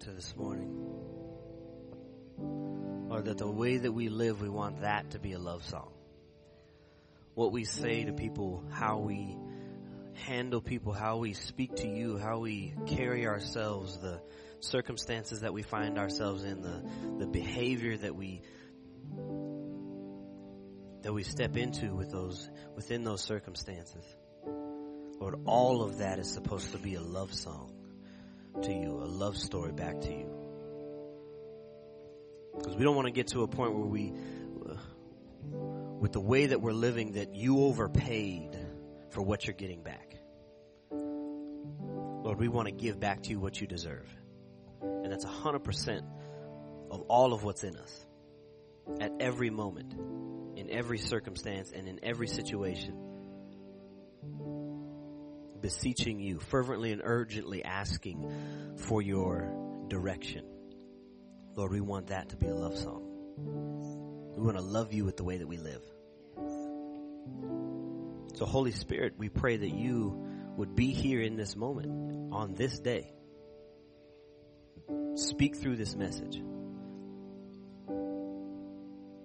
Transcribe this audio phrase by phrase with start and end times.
[0.00, 0.70] to this morning.
[3.10, 5.90] Or that the way that we live, we want that to be a love song.
[7.34, 9.36] What we say to people, how we
[10.14, 14.20] handle people, how we speak to you, how we carry ourselves, the
[14.60, 16.82] circumstances that we find ourselves in, the,
[17.18, 18.42] the behavior that we
[21.02, 24.04] that we step into with those within those circumstances.
[25.20, 27.77] Lord, all of that is supposed to be a love song
[28.62, 30.30] to you, a love story back to you.
[32.56, 34.12] Because we don't want to get to a point where we,
[34.68, 34.74] uh,
[36.00, 38.58] with the way that we're living, that you overpaid
[39.10, 40.16] for what you're getting back.
[40.90, 44.06] Lord, we want to give back to you what you deserve.
[44.82, 46.02] And that's 100%
[46.90, 48.06] of all of what's in us.
[49.00, 49.94] At every moment,
[50.56, 53.07] in every circumstance, and in every situation
[55.60, 59.52] beseeching you, fervently and urgently asking for your
[59.88, 60.44] direction.
[61.54, 63.04] Lord, we want that to be a love song.
[64.36, 65.82] We want to love you with the way that we live.
[68.34, 72.78] So, Holy Spirit, we pray that you would be here in this moment, on this
[72.78, 73.12] day.
[75.16, 76.40] Speak through this message.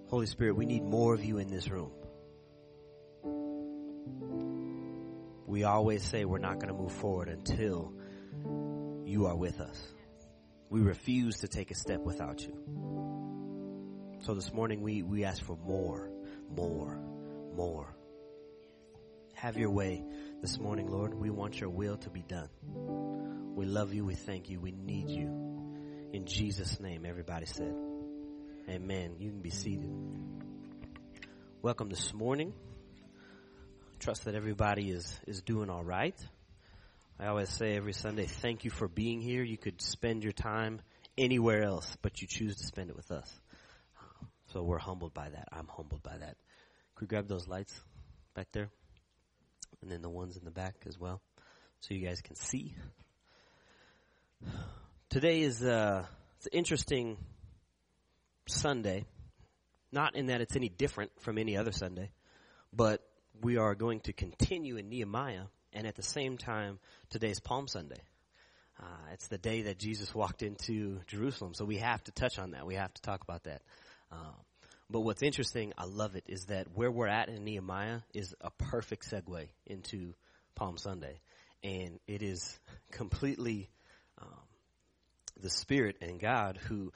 [0.10, 1.92] Holy Spirit, we need more of you in this room.
[5.54, 7.94] We always say we're not going to move forward until
[9.06, 9.80] you are with us.
[10.72, 12.58] We refuse to take a step without you.
[14.22, 16.10] So this morning we, we ask for more,
[16.50, 17.00] more,
[17.56, 17.96] more.
[19.36, 20.04] Have your way
[20.42, 21.14] this morning, Lord.
[21.14, 22.50] We want your will to be done.
[23.54, 24.06] We love you.
[24.06, 24.60] We thank you.
[24.60, 26.10] We need you.
[26.14, 27.76] In Jesus' name, everybody said,
[28.68, 29.18] Amen.
[29.20, 29.94] You can be seated.
[31.62, 32.54] Welcome this morning
[34.04, 36.16] trust that everybody is, is doing all right.
[37.18, 39.44] I always say every Sunday, thank you for being here.
[39.44, 40.82] You could spend your time
[41.18, 43.34] anywhere else, but you choose to spend it with us.
[44.52, 45.48] So we're humbled by that.
[45.54, 46.36] I'm humbled by that.
[46.96, 47.74] Could we grab those lights
[48.36, 48.70] back there?
[49.82, 51.22] And then the ones in the back as well,
[51.80, 52.76] so you guys can see.
[55.10, 56.06] Today is uh,
[56.40, 57.16] it's an interesting
[58.48, 59.06] Sunday.
[59.94, 62.12] Not in that it's any different from any other Sunday,
[62.74, 63.02] but
[63.42, 66.80] we are going to continue in Nehemiah, and at the same time,
[67.10, 68.02] today's Palm Sunday.
[68.80, 72.52] Uh, it's the day that Jesus walked into Jerusalem, so we have to touch on
[72.52, 72.66] that.
[72.66, 73.62] We have to talk about that.
[74.12, 74.34] Uh,
[74.90, 78.52] but what's interesting, I love it, is that where we're at in Nehemiah is a
[78.52, 80.14] perfect segue into
[80.56, 81.20] Palm Sunday.
[81.64, 82.60] And it is
[82.92, 83.70] completely
[84.22, 84.28] um,
[85.42, 86.92] the Spirit and God who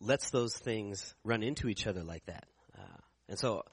[0.00, 2.44] lets those things run into each other like that.
[2.78, 3.64] Uh, and so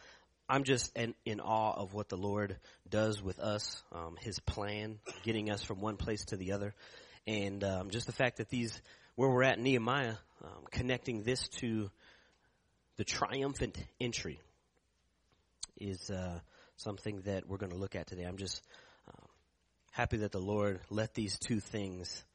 [0.52, 2.58] I'm just in, in, awe of what the Lord
[2.90, 6.76] does with us, um, His plan, getting us from one place to the other,
[7.26, 8.82] and um, just the fact that these,
[9.16, 11.90] where we're at Nehemiah, um, connecting this to
[12.98, 14.42] the triumphant entry
[15.80, 16.40] is uh,
[16.76, 18.24] something that we're going to look at today.
[18.24, 18.62] I'm just
[19.08, 19.30] um,
[19.92, 22.26] happy that the Lord let these two things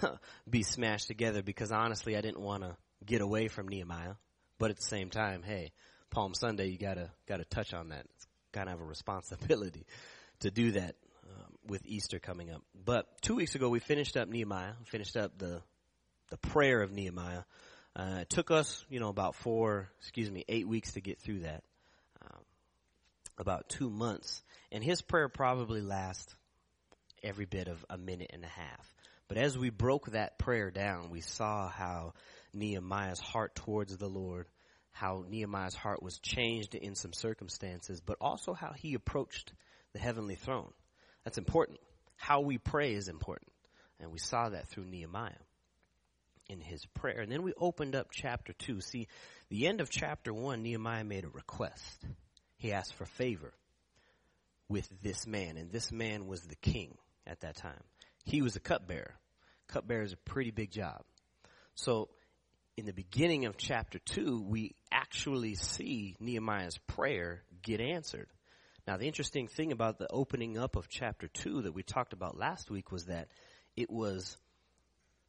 [0.48, 4.14] be smashed together because honestly, I didn't want to get away from Nehemiah,
[4.58, 5.72] but at the same time, hey
[6.16, 8.06] Palm Sunday, you gotta gotta touch on that.
[8.16, 9.84] It's kind of a responsibility
[10.40, 10.94] to do that
[11.28, 12.62] um, with Easter coming up.
[12.86, 14.72] But two weeks ago, we finished up Nehemiah.
[14.86, 15.60] Finished up the
[16.30, 17.42] the prayer of Nehemiah.
[17.94, 21.40] Uh, it took us, you know, about four, excuse me, eight weeks to get through
[21.40, 21.62] that.
[22.22, 22.40] Um,
[23.36, 24.42] about two months,
[24.72, 26.34] and his prayer probably lasts
[27.22, 28.94] every bit of a minute and a half.
[29.28, 32.14] But as we broke that prayer down, we saw how
[32.54, 34.46] Nehemiah's heart towards the Lord
[34.96, 39.52] how Nehemiah's heart was changed in some circumstances, but also how he approached
[39.92, 40.72] the heavenly throne.
[41.22, 41.80] That's important.
[42.16, 43.52] How we pray is important.
[44.00, 45.32] And we saw that through Nehemiah
[46.48, 47.20] in his prayer.
[47.20, 48.80] And then we opened up chapter 2.
[48.80, 49.08] See,
[49.50, 52.06] the end of chapter 1, Nehemiah made a request.
[52.56, 53.52] He asked for favor
[54.66, 56.96] with this man, and this man was the king
[57.26, 57.82] at that time.
[58.24, 59.14] He was a cupbearer.
[59.68, 61.02] Cupbearer is a pretty big job.
[61.74, 62.08] So
[62.76, 68.28] in the beginning of chapter 2, we actually see Nehemiah's prayer get answered.
[68.86, 72.36] Now, the interesting thing about the opening up of chapter 2 that we talked about
[72.38, 73.28] last week was that
[73.76, 74.36] it was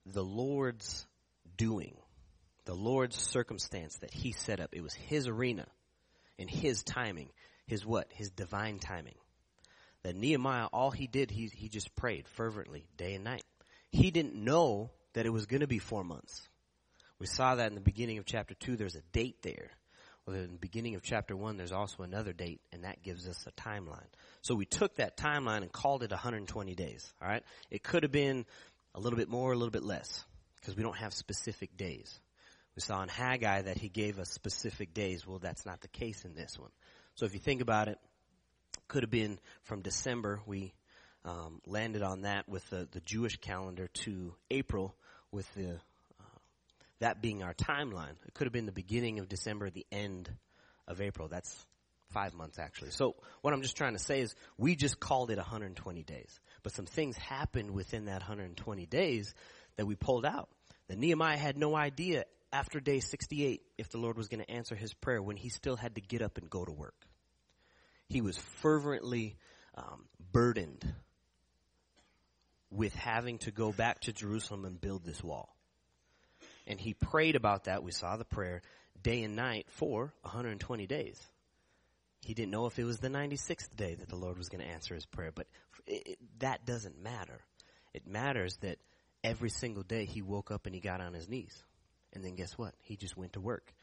[0.06, 1.08] the Lord's
[1.56, 1.96] doing,
[2.66, 4.70] the Lord's circumstance that He set up.
[4.74, 5.68] It was His arena
[6.38, 7.30] and His timing.
[7.66, 8.08] His what?
[8.12, 9.18] His divine timing.
[10.04, 13.44] That Nehemiah, all he did, he, he just prayed fervently day and night.
[13.90, 16.48] He didn't know that it was going to be four months.
[17.20, 18.76] We saw that in the beginning of chapter 2.
[18.76, 19.72] There's a date there.
[20.26, 23.48] Well, in the beginning of chapter 1, there's also another date, and that gives us
[23.48, 24.08] a timeline.
[24.42, 27.14] So we took that timeline and called it 120 days.
[27.22, 27.44] All right?
[27.72, 28.46] It could have been
[28.94, 30.26] a little bit more, a little bit less,
[30.60, 32.20] because we don't have specific days.
[32.76, 35.26] We saw in Haggai that he gave us specific days.
[35.26, 36.72] Well, that's not the case in this one.
[37.16, 37.98] So if you think about it,
[38.88, 40.42] could have been from December.
[40.46, 40.74] We
[41.26, 44.96] um, landed on that with the, the Jewish calendar to April
[45.32, 45.80] with the
[47.00, 48.16] that being our timeline.
[48.26, 50.30] It could have been the beginning of December, the end
[50.88, 51.28] of April.
[51.28, 51.66] That's
[52.10, 52.92] five months actually.
[52.92, 56.74] So what I'm just trying to say is we just called it 120 days, but
[56.74, 59.34] some things happened within that 120 days
[59.76, 60.50] that we pulled out.
[60.88, 64.74] That Nehemiah had no idea after day 68 if the Lord was going to answer
[64.76, 66.96] his prayer when he still had to get up and go to work.
[68.08, 69.36] He was fervently
[69.76, 70.86] um, burdened
[72.72, 75.57] with having to go back to Jerusalem and build this wall.
[76.68, 77.82] And he prayed about that.
[77.82, 78.62] We saw the prayer
[79.02, 81.20] day and night for 120 days.
[82.22, 84.70] He didn't know if it was the 96th day that the Lord was going to
[84.70, 85.48] answer his prayer, but
[85.86, 87.40] it, it, that doesn't matter.
[87.94, 88.80] It matters that
[89.24, 91.64] every single day he woke up and he got on his knees.
[92.14, 92.74] And then guess what?
[92.82, 93.74] He just went to work.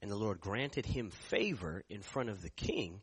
[0.00, 3.02] And the Lord granted him favor in front of the king,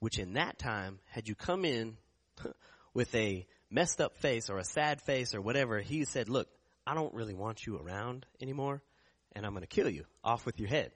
[0.00, 1.96] which in that time, had you come in
[2.94, 6.48] with a messed up face or a sad face or whatever, he said, look,
[6.90, 8.82] I don't really want you around anymore
[9.36, 10.90] and I'm going to kill you off with your head.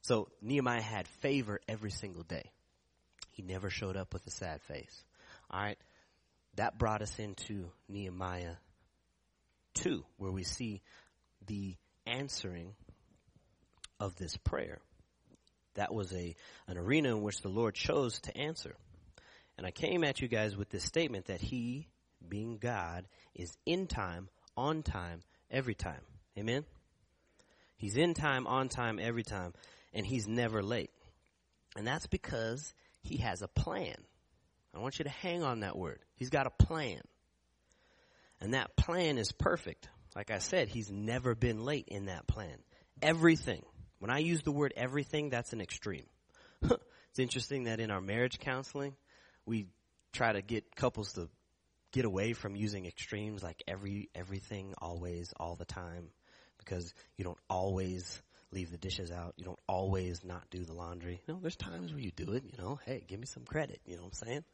[0.00, 2.50] So Nehemiah had favor every single day.
[3.30, 5.04] He never showed up with a sad face.
[5.48, 5.78] All right.
[6.56, 8.56] That brought us into Nehemiah
[9.74, 10.82] 2, where we see
[11.46, 12.74] the answering
[14.00, 14.80] of this prayer.
[15.74, 16.34] That was a,
[16.66, 18.74] an arena in which the Lord chose to answer.
[19.56, 21.86] And I came at you guys with this statement that He
[22.26, 24.28] being God, is in time,
[24.58, 25.20] on time,
[25.50, 26.00] every time.
[26.36, 26.64] Amen?
[27.76, 29.54] He's in time, on time, every time,
[29.94, 30.90] and he's never late.
[31.76, 33.94] And that's because he has a plan.
[34.74, 36.00] I want you to hang on that word.
[36.16, 37.00] He's got a plan.
[38.40, 39.88] And that plan is perfect.
[40.16, 42.58] Like I said, he's never been late in that plan.
[43.00, 43.64] Everything.
[44.00, 46.06] When I use the word everything, that's an extreme.
[46.62, 48.96] it's interesting that in our marriage counseling,
[49.46, 49.66] we
[50.12, 51.28] try to get couples to
[51.92, 56.08] get away from using extremes like every everything always all the time
[56.58, 58.20] because you don't always
[58.50, 59.34] leave the dishes out.
[59.36, 61.20] You don't always not do the laundry.
[61.26, 63.80] You know, there's times where you do it, you know, hey, give me some credit,
[63.86, 64.44] you know what I'm saying?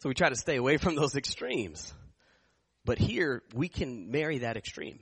[0.00, 1.92] So we try to stay away from those extremes.
[2.84, 5.00] But here we can marry that extreme.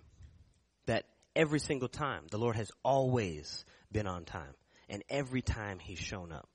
[0.86, 1.04] That
[1.34, 4.54] every single time the Lord has always been on time
[4.88, 6.48] and every time he's shown up.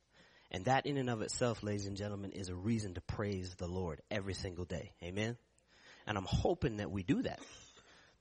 [0.51, 3.68] And that in and of itself, ladies and gentlemen, is a reason to praise the
[3.68, 4.92] Lord every single day.
[5.01, 5.38] Amen?
[6.06, 7.39] And I'm hoping that we do that.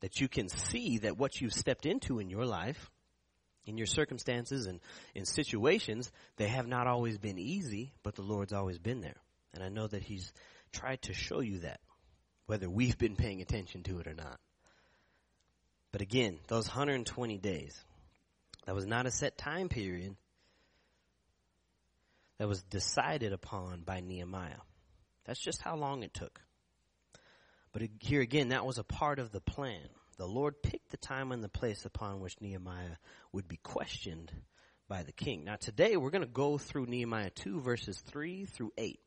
[0.00, 2.88] That you can see that what you've stepped into in your life,
[3.66, 4.80] in your circumstances and
[5.14, 9.20] in situations, they have not always been easy, but the Lord's always been there.
[9.52, 10.32] And I know that He's
[10.72, 11.80] tried to show you that,
[12.46, 14.38] whether we've been paying attention to it or not.
[15.90, 17.78] But again, those 120 days,
[18.66, 20.14] that was not a set time period
[22.40, 24.62] that was decided upon by Nehemiah.
[25.26, 26.40] That's just how long it took.
[27.70, 29.90] But here again, that was a part of the plan.
[30.16, 32.96] The Lord picked the time and the place upon which Nehemiah
[33.34, 34.32] would be questioned
[34.88, 35.44] by the king.
[35.44, 38.98] Now today we're going to go through Nehemiah 2 verses 3 through 8.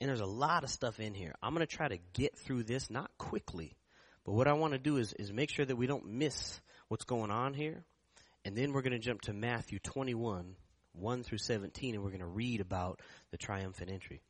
[0.00, 1.34] And there's a lot of stuff in here.
[1.42, 3.76] I'm going to try to get through this, not quickly,
[4.24, 7.04] but what I want to do is, is make sure that we don't miss what's
[7.04, 7.84] going on here.
[8.42, 10.56] And then we're going to jump to Matthew 21
[10.94, 14.22] 1 through 17, and we're going to read about the triumphant entry.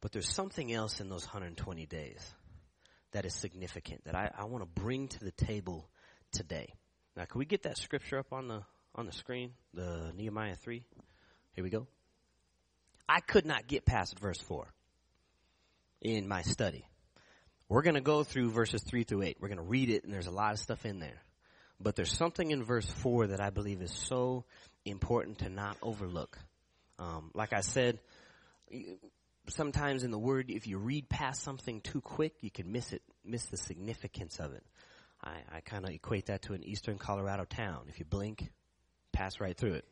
[0.00, 2.34] But there's something else in those 120 days
[3.12, 5.88] that is significant that I, I want to bring to the table
[6.32, 6.74] today.
[7.16, 8.62] Now, can we get that scripture up on the
[8.94, 9.52] on the screen?
[9.72, 10.84] The Nehemiah 3.
[11.54, 11.86] Here we go.
[13.08, 14.66] I could not get past verse 4
[16.02, 16.86] in my study.
[17.68, 19.38] We're going to go through verses 3 through 8.
[19.40, 21.22] We're going to read it, and there's a lot of stuff in there.
[21.80, 24.44] But there's something in verse 4 that I believe is so
[24.84, 26.38] important to not overlook.
[26.98, 27.98] Um, like I said,
[29.48, 33.02] sometimes in the word, if you read past something too quick, you can miss it,
[33.24, 34.64] miss the significance of it.
[35.22, 37.84] I, I kind of equate that to an eastern Colorado town.
[37.88, 38.50] If you blink,
[39.12, 39.84] pass right through it.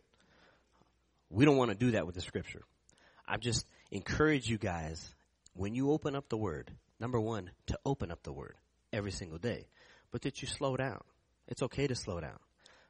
[1.29, 2.63] We don't want to do that with the scripture.
[3.27, 5.15] I just encourage you guys,
[5.55, 8.57] when you open up the word, Number one, to open up the word
[8.93, 9.67] every single day,
[10.11, 11.03] but that you slow down.
[11.49, 12.39] It's okay to slow down.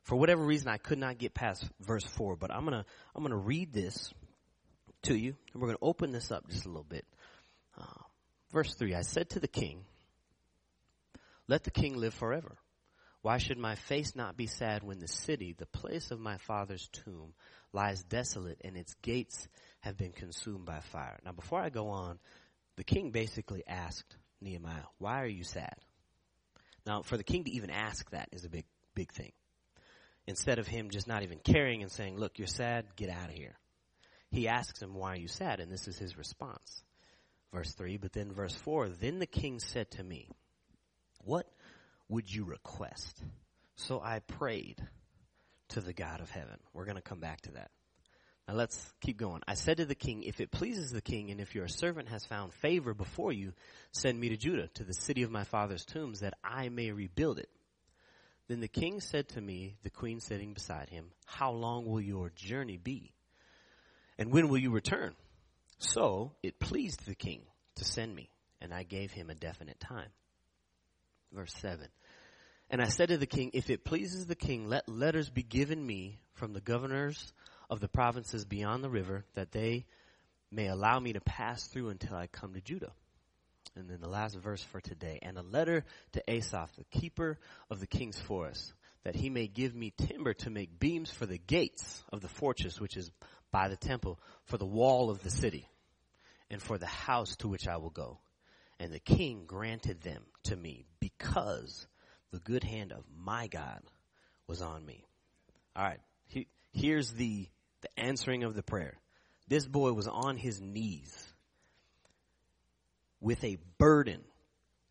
[0.03, 2.85] For whatever reason, I could not get past verse four, but I'm gonna
[3.15, 4.13] I'm gonna read this
[5.03, 7.07] to you, and we're gonna open this up just a little bit.
[7.79, 8.03] Uh,
[8.53, 9.85] verse three: I said to the king,
[11.49, 12.59] "Let the king live forever."
[13.25, 16.87] Why should my face not be sad when the city, the place of my father's
[16.93, 17.33] tomb,
[17.73, 19.49] lies desolate and its gates
[19.81, 21.19] have been consumed by fire?
[21.25, 22.19] Now, before I go on,
[22.77, 25.75] the king basically asked Nehemiah, Why are you sad?
[26.87, 28.65] Now, for the king to even ask that is a big,
[28.95, 29.33] big thing.
[30.27, 33.35] Instead of him just not even caring and saying, Look, you're sad, get out of
[33.35, 33.57] here.
[34.31, 35.61] He asks him, Why are you sad?
[35.61, 36.83] And this is his response.
[37.53, 40.29] Verse 3, but then verse 4 Then the king said to me,
[41.25, 41.47] What
[42.09, 43.23] would you request?
[43.77, 44.83] So I prayed
[45.71, 46.59] to the God of heaven.
[46.73, 47.71] We're going to come back to that.
[48.47, 49.43] Now let's keep going.
[49.49, 52.27] I said to the king, If it pleases the king, and if your servant has
[52.27, 53.55] found favor before you,
[53.93, 57.39] send me to Judah, to the city of my father's tombs, that I may rebuild
[57.39, 57.49] it.
[58.49, 62.31] Then the king said to me, the queen sitting beside him, How long will your
[62.37, 63.15] journey be?
[64.19, 65.15] And when will you return?
[65.79, 67.43] So it pleased the king
[67.77, 68.29] to send me,
[68.61, 70.11] and I gave him a definite time.
[71.33, 71.89] Verse 7.
[72.71, 75.85] And I said to the king, If it pleases the king, let letters be given
[75.85, 77.33] me from the governors
[77.75, 79.85] of the provinces beyond the river, that they
[80.51, 82.93] may allow me to pass through until I come to Judah.
[83.77, 85.19] And then the last verse for today.
[85.23, 87.37] And a letter to Asaph, the keeper
[87.69, 91.39] of the king's forest, that he may give me timber to make beams for the
[91.39, 93.11] gates of the fortress, which is
[93.51, 95.69] by the temple, for the wall of the city,
[96.51, 98.21] and for the house to which I will go.
[98.79, 101.89] And the king granted them to me because
[102.31, 103.81] the good hand of my God
[104.47, 105.05] was on me.
[105.75, 106.01] All right.
[106.27, 107.49] He, here's the,
[107.85, 108.99] the answering of the prayer.
[109.47, 111.15] This boy was on his knees
[113.21, 114.21] with a burden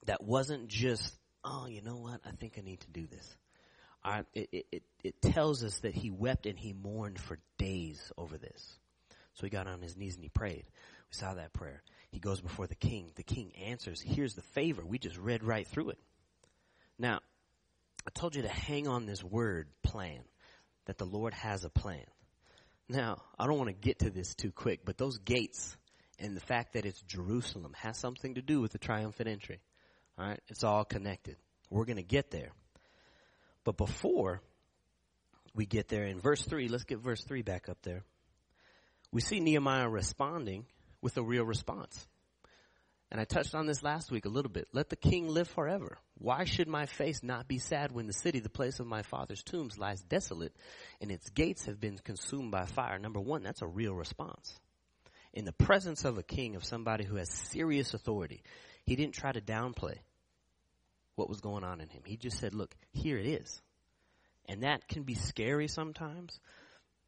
[0.05, 1.11] that wasn't just,
[1.43, 2.21] oh, you know what?
[2.25, 3.37] I think I need to do this.
[4.33, 8.37] It, it, it, it tells us that he wept and he mourned for days over
[8.37, 8.79] this.
[9.33, 10.65] So he got on his knees and he prayed.
[11.09, 11.81] We saw that prayer.
[12.11, 13.11] He goes before the king.
[13.15, 14.01] The king answers.
[14.01, 14.83] Here's the favor.
[14.85, 15.99] We just read right through it.
[16.99, 17.21] Now,
[18.05, 20.19] I told you to hang on this word plan,
[20.85, 22.03] that the Lord has a plan.
[22.93, 25.75] Now, I don't want to get to this too quick, but those gates
[26.19, 29.61] and the fact that it's Jerusalem has something to do with the triumphant entry.
[30.19, 30.39] All right?
[30.47, 31.37] It's all connected.
[31.71, 32.51] We're going to get there.
[33.63, 34.43] But before
[35.55, 38.03] we get there in verse 3, let's get verse 3 back up there.
[39.11, 40.67] We see Nehemiah responding
[41.01, 42.07] with a real response.
[43.13, 44.69] And I touched on this last week a little bit.
[44.73, 45.99] Let the king live forever.
[46.17, 49.43] Why should my face not be sad when the city, the place of my father's
[49.43, 50.55] tombs, lies desolate
[50.99, 52.97] and its gates have been consumed by fire?
[52.97, 54.59] Number one, that's a real response.
[55.31, 58.41] In the presence of a king, of somebody who has serious authority,
[58.83, 59.97] he didn't try to downplay
[61.13, 62.01] what was going on in him.
[62.07, 63.61] He just said, look, here it is.
[64.47, 66.39] And that can be scary sometimes,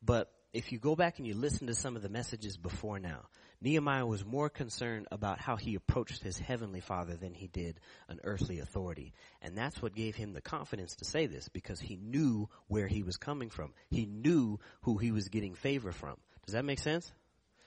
[0.03, 3.25] but if you go back and you listen to some of the messages before now,
[3.65, 8.19] Nehemiah was more concerned about how he approached his heavenly father than he did an
[8.23, 9.11] earthly authority.
[9.41, 13.01] And that's what gave him the confidence to say this because he knew where he
[13.01, 13.73] was coming from.
[13.89, 16.17] He knew who he was getting favor from.
[16.45, 17.11] Does that make sense?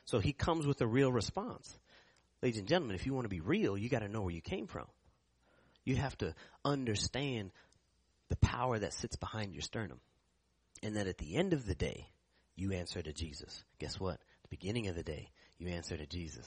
[0.05, 1.77] So he comes with a real response.
[2.43, 4.41] Ladies and gentlemen, if you want to be real, you got to know where you
[4.41, 4.87] came from.
[5.85, 6.33] You have to
[6.65, 7.51] understand
[8.29, 9.99] the power that sits behind your sternum.
[10.81, 12.07] And that at the end of the day,
[12.55, 13.65] you answer to Jesus.
[13.81, 14.21] Guess what?
[14.49, 16.47] the beginning of the day, you answer to Jesus.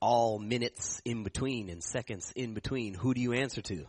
[0.00, 3.86] All minutes in between and seconds in between, who do you answer to?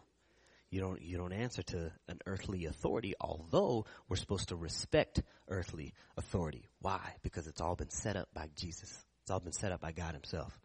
[0.70, 5.94] You don't, you don't answer to an earthly authority, although we're supposed to respect earthly
[6.18, 6.68] authority.
[6.82, 7.00] Why?
[7.22, 8.92] Because it's all been set up by Jesus.
[9.22, 10.58] It's all been set up by God himself.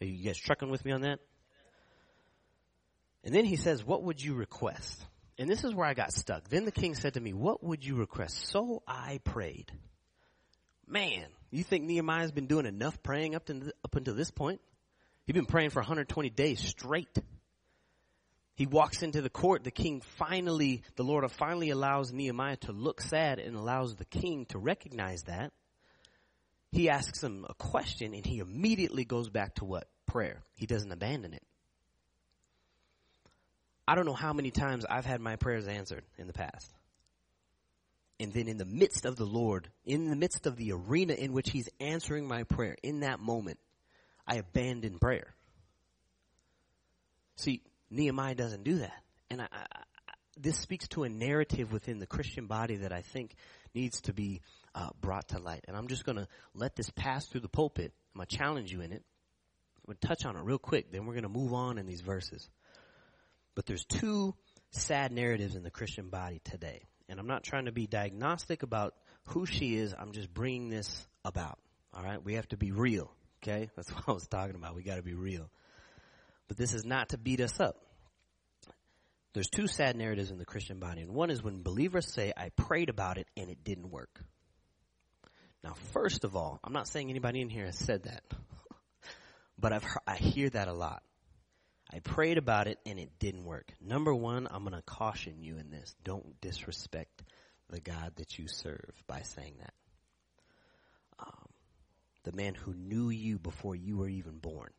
[0.00, 1.20] Are you guys trucking with me on that?
[3.22, 5.04] And then he says, what would you request?
[5.38, 6.48] And this is where I got stuck.
[6.48, 8.48] Then the king said to me, what would you request?
[8.48, 9.72] So I prayed.
[10.86, 14.60] Man, you think Nehemiah's been doing enough praying up to up until this point?
[15.26, 17.16] He's been praying for 120 days straight.
[18.56, 19.64] He walks into the court.
[19.64, 24.46] The king finally, the Lord finally allows Nehemiah to look sad and allows the king
[24.46, 25.52] to recognize that.
[26.70, 29.88] He asks him a question and he immediately goes back to what?
[30.06, 30.42] Prayer.
[30.54, 31.42] He doesn't abandon it.
[33.86, 36.72] I don't know how many times I've had my prayers answered in the past.
[38.20, 41.32] And then in the midst of the Lord, in the midst of the arena in
[41.32, 43.58] which He's answering my prayer, in that moment,
[44.26, 45.34] I abandon prayer.
[47.36, 49.02] See, Nehemiah doesn't do that.
[49.30, 49.66] And I, I,
[50.36, 53.34] this speaks to a narrative within the Christian body that I think
[53.74, 54.42] needs to be
[54.74, 55.64] uh, brought to light.
[55.66, 57.92] And I'm just going to let this pass through the pulpit.
[58.14, 59.02] I'm going to challenge you in it.
[59.76, 61.86] I'm going to touch on it real quick, then we're going to move on in
[61.86, 62.48] these verses.
[63.54, 64.34] But there's two
[64.70, 66.82] sad narratives in the Christian body today.
[67.08, 68.94] And I'm not trying to be diagnostic about
[69.28, 69.94] who she is.
[69.98, 71.58] I'm just bringing this about.
[71.92, 72.22] All right.
[72.22, 73.10] We have to be real.
[73.42, 73.70] Okay.
[73.76, 74.74] That's what I was talking about.
[74.74, 75.50] We got to be real.
[76.48, 77.76] But this is not to beat us up.
[79.32, 81.02] There's two sad narratives in the Christian body.
[81.02, 84.20] And one is when believers say, I prayed about it and it didn't work.
[85.64, 88.22] Now, first of all, I'm not saying anybody in here has said that.
[89.58, 91.02] but I've I hear that a lot.
[91.94, 93.72] I prayed about it and it didn't work.
[93.80, 95.94] Number one, I'm going to caution you in this.
[96.02, 97.22] Don't disrespect
[97.70, 99.74] the God that you serve by saying that.
[101.20, 101.48] Um,
[102.24, 104.70] the man who knew you before you were even born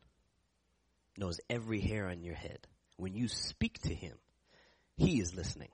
[1.16, 2.58] knows every hair on your head.
[2.98, 4.18] When you speak to him,
[4.98, 5.70] he is listening.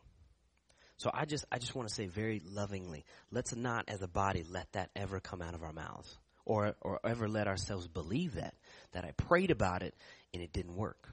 [0.96, 4.44] So I just, I just want to say very lovingly, let's not as a body
[4.48, 8.54] let that ever come out of our mouths or, or ever let ourselves believe that,
[8.92, 9.96] that I prayed about it
[10.32, 11.12] and it didn't work.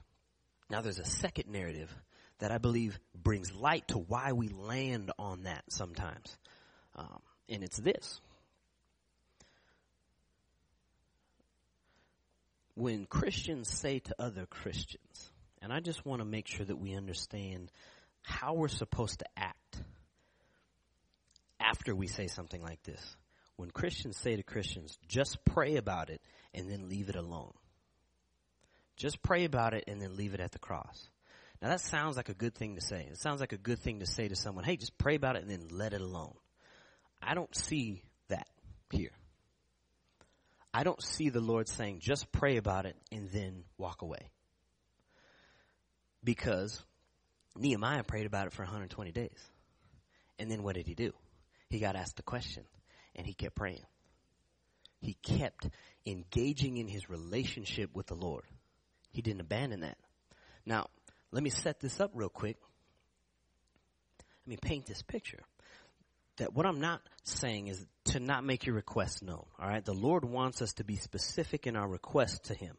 [0.70, 1.94] Now there's a second narrative
[2.38, 6.38] that I believe brings light to why we land on that sometimes.
[6.94, 8.20] Um, and it's this.
[12.74, 16.94] When Christians say to other Christians, and I just want to make sure that we
[16.94, 17.70] understand
[18.22, 19.82] how we're supposed to act
[21.58, 23.16] after we say something like this.
[23.56, 26.22] When Christians say to Christians, just pray about it
[26.54, 27.52] and then leave it alone.
[29.00, 31.08] Just pray about it and then leave it at the cross.
[31.62, 33.08] Now that sounds like a good thing to say.
[33.10, 35.42] It sounds like a good thing to say to someone, hey, just pray about it
[35.42, 36.34] and then let it alone.
[37.22, 38.46] I don't see that
[38.90, 39.12] here.
[40.74, 44.28] I don't see the Lord saying, just pray about it and then walk away.
[46.22, 46.78] Because
[47.56, 49.50] Nehemiah prayed about it for 120 days.
[50.38, 51.12] And then what did he do?
[51.70, 52.64] He got asked the question
[53.16, 53.84] and he kept praying.
[55.00, 55.70] He kept
[56.04, 58.44] engaging in his relationship with the Lord.
[59.10, 59.98] He didn't abandon that.
[60.64, 60.88] Now,
[61.32, 62.56] let me set this up real quick.
[64.46, 65.40] Let me paint this picture.
[66.38, 69.44] That what I'm not saying is to not make your request known.
[69.58, 69.84] All right.
[69.84, 72.76] The Lord wants us to be specific in our request to Him.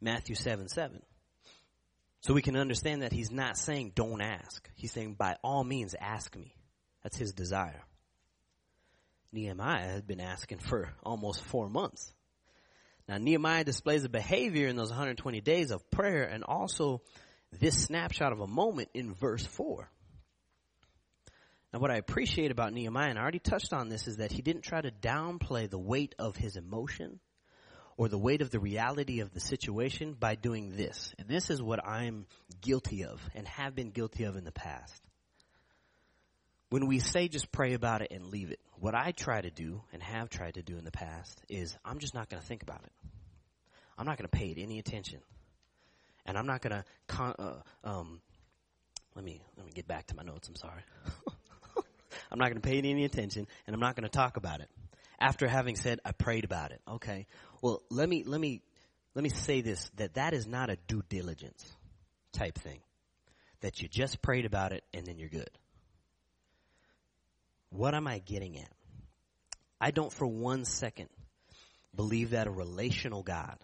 [0.00, 1.02] Matthew 7 7.
[2.20, 4.68] So we can understand that He's not saying don't ask.
[4.74, 6.54] He's saying by all means ask me.
[7.02, 7.82] That's His desire.
[9.32, 12.12] Nehemiah had been asking for almost four months.
[13.10, 17.02] Now Nehemiah displays a behavior in those 120 days of prayer and also
[17.50, 19.90] this snapshot of a moment in verse 4.
[21.72, 24.42] Now what I appreciate about Nehemiah, and I already touched on this, is that he
[24.42, 27.18] didn't try to downplay the weight of his emotion
[27.96, 31.12] or the weight of the reality of the situation by doing this.
[31.18, 32.26] And this is what I'm
[32.60, 35.02] guilty of and have been guilty of in the past.
[36.70, 39.82] When we say just pray about it and leave it, what I try to do
[39.92, 42.62] and have tried to do in the past is I'm just not going to think
[42.62, 42.92] about it.
[43.98, 45.20] I'm not going to pay it any attention.
[46.24, 48.20] And I'm not going to con- uh, um,
[49.14, 50.48] let me let me get back to my notes.
[50.48, 50.82] I'm sorry.
[52.32, 54.60] I'm not going to pay it any attention and I'm not going to talk about
[54.60, 54.68] it.
[55.18, 56.80] After having said I prayed about it.
[56.88, 57.26] Okay.
[57.60, 58.62] Well, let me let me
[59.14, 61.64] let me say this that that is not a due diligence
[62.32, 62.80] type thing.
[63.60, 65.50] That you just prayed about it and then you're good.
[67.70, 68.72] What am I getting at?
[69.80, 71.08] I don't for one second
[71.94, 73.56] believe that a relational God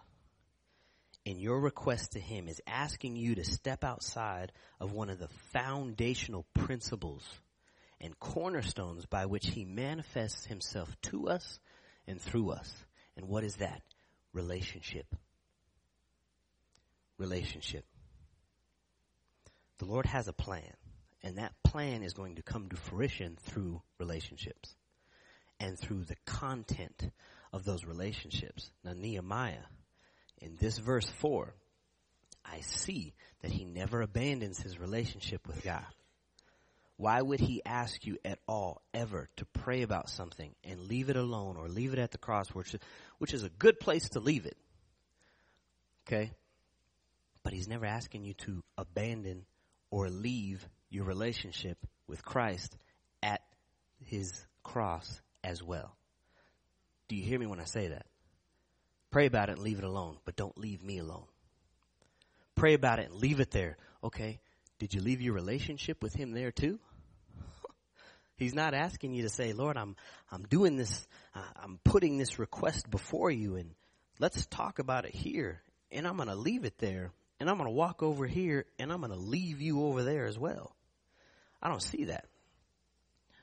[1.25, 5.27] in your request to Him is asking you to step outside of one of the
[5.51, 7.23] foundational principles
[7.99, 11.59] and cornerstones by which He manifests Himself to us
[12.07, 12.73] and through us.
[13.17, 13.81] And what is that?
[14.31, 15.05] Relationship.
[17.17, 17.83] Relationship.
[19.79, 20.73] The Lord has a plan.
[21.27, 24.73] And that plan is going to come to fruition through relationships
[25.59, 27.11] and through the content
[27.51, 28.71] of those relationships.
[28.85, 29.65] Now, Nehemiah,
[30.41, 31.53] in this verse 4,
[32.45, 35.85] I see that he never abandons his relationship with God.
[36.95, 41.17] Why would he ask you at all, ever, to pray about something and leave it
[41.17, 42.73] alone or leave it at the cross, which
[43.17, 44.55] which is a good place to leave it?
[46.07, 46.31] Okay?
[47.43, 49.45] But he's never asking you to abandon
[49.91, 52.77] or leave your relationship with Christ
[53.21, 53.41] at
[54.05, 55.95] his cross as well.
[57.07, 58.05] Do you hear me when I say that?
[59.11, 61.25] Pray about it and leave it alone, but don't leave me alone.
[62.55, 63.77] Pray about it and leave it there.
[64.03, 64.39] Okay,
[64.79, 66.79] did you leave your relationship with him there too?
[68.37, 69.95] He's not asking you to say, Lord, I'm,
[70.31, 73.71] I'm doing this, uh, I'm putting this request before you and
[74.19, 75.61] let's talk about it here.
[75.91, 78.91] And I'm going to leave it there and I'm going to walk over here and
[78.91, 80.75] I'm going to leave you over there as well.
[81.61, 82.25] I don't see that.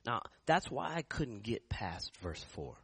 [0.07, 2.75] Now, that's why I couldn't get past verse 4.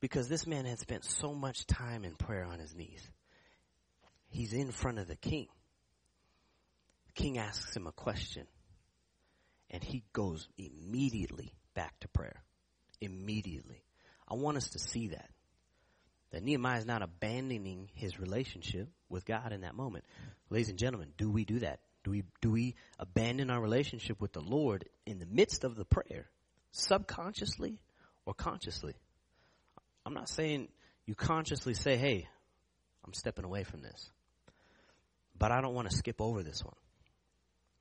[0.00, 3.02] Because this man had spent so much time in prayer on his knees.
[4.28, 5.48] he's in front of the king.
[7.08, 8.46] The king asks him a question,
[9.70, 12.42] and he goes immediately back to prayer.
[13.00, 13.82] Immediately.
[14.28, 15.30] I want us to see that.
[16.30, 20.04] That Nehemiah is not abandoning his relationship with God in that moment.
[20.50, 21.80] Ladies and gentlemen, do we do that?
[22.08, 25.84] Do we, do we abandon our relationship with the Lord in the midst of the
[25.84, 26.30] prayer?
[26.72, 27.82] Subconsciously
[28.24, 28.94] or consciously?
[30.06, 30.68] I'm not saying
[31.04, 32.26] you consciously say, hey,
[33.04, 34.08] I'm stepping away from this.
[35.38, 36.76] But I don't want to skip over this one.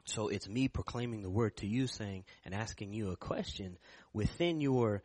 [0.04, 3.78] So it's me proclaiming the word to you saying and asking you a question
[4.12, 5.04] within your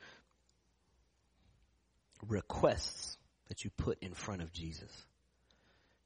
[2.27, 4.91] requests that you put in front of Jesus.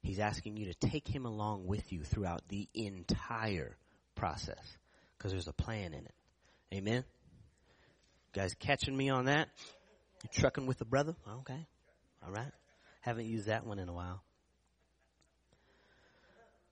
[0.01, 3.75] He's asking you to take him along with you throughout the entire
[4.15, 4.77] process
[5.17, 6.13] because there's a plan in it.
[6.73, 7.03] Amen.
[8.33, 9.49] You guys catching me on that?
[10.23, 11.15] You trucking with the brother?
[11.39, 11.65] Okay.
[12.25, 12.51] All right.
[13.01, 14.21] Haven't used that one in a while.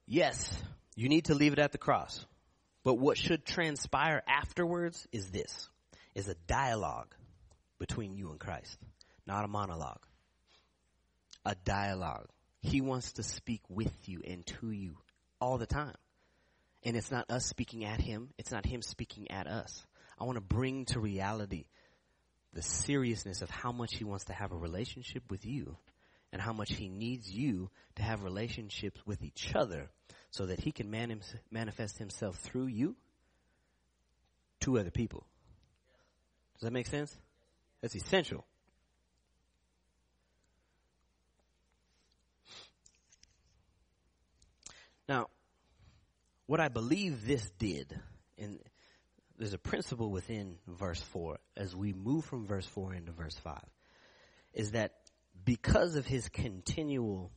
[0.08, 0.64] Yes,
[0.96, 2.26] you need to leave it at the cross.
[2.84, 5.70] But what should transpire afterwards is this,
[6.14, 7.16] is a dialogue
[7.80, 8.78] between you and Christ,
[9.26, 10.06] not a monologue.
[11.46, 12.28] A dialogue.
[12.66, 14.98] He wants to speak with you and to you
[15.40, 15.94] all the time.
[16.84, 18.30] And it's not us speaking at him.
[18.40, 19.86] It's not him speaking at us.
[20.20, 21.66] I want to bring to reality
[22.54, 25.78] the seriousness of how much he wants to have a relationship with you
[26.32, 29.92] and how much he needs you to have relationships with each other
[30.32, 32.96] so that he can man- manifest himself through you
[34.62, 35.28] to other people.
[36.56, 37.16] Does that make sense?
[37.82, 38.44] That's essential.
[45.08, 45.28] Now,
[46.48, 48.00] what I believe this did,
[48.38, 48.60] and
[49.38, 53.60] there's a principle within verse 4 as we move from verse 4 into verse 5,
[54.54, 54.94] is that
[55.44, 57.32] because of his continual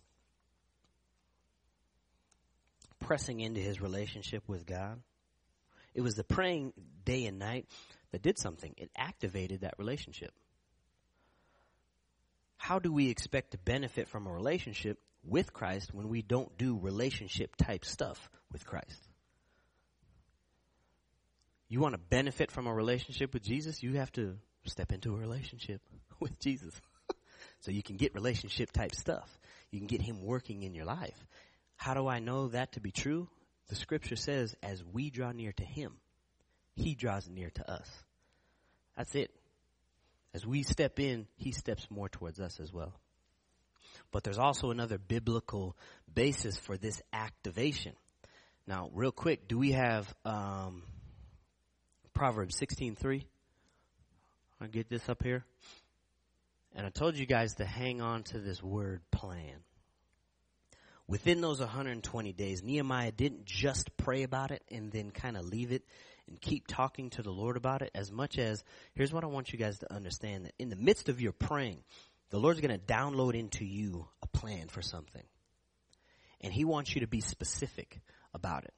[3.00, 5.00] pressing into his relationship with God,
[5.94, 6.72] it was the praying
[7.04, 7.66] day and night
[8.12, 8.74] that did something.
[8.76, 10.32] It activated that relationship.
[12.56, 16.78] How do we expect to benefit from a relationship with Christ when we don't do
[16.78, 19.08] relationship type stuff with Christ?
[21.68, 25.18] You want to benefit from a relationship with Jesus, you have to step into a
[25.18, 25.82] relationship
[26.20, 26.74] with Jesus.
[27.60, 29.38] so you can get relationship type stuff.
[29.70, 31.26] You can get him working in your life.
[31.76, 33.28] How do I know that to be true?
[33.68, 35.96] The scripture says, as we draw near to him,
[36.74, 37.88] he draws near to us.
[38.96, 39.30] That's it.
[40.34, 42.94] As we step in, he steps more towards us as well.
[44.10, 45.76] But there's also another biblical
[46.12, 47.92] basis for this activation.
[48.66, 50.82] Now, real quick, do we have um,
[52.14, 53.24] Proverbs 16:3?
[54.60, 55.44] I'll get this up here.
[56.74, 59.62] And I told you guys to hang on to this word plan.
[61.06, 65.72] Within those 120 days, Nehemiah didn't just pray about it and then kind of leave
[65.72, 65.82] it
[66.28, 68.62] and keep talking to the Lord about it as much as,
[68.94, 71.82] here's what I want you guys to understand that in the midst of your praying,
[72.30, 75.24] the Lord's going to download into you a plan for something.
[76.40, 78.00] And He wants you to be specific
[78.34, 78.74] about it.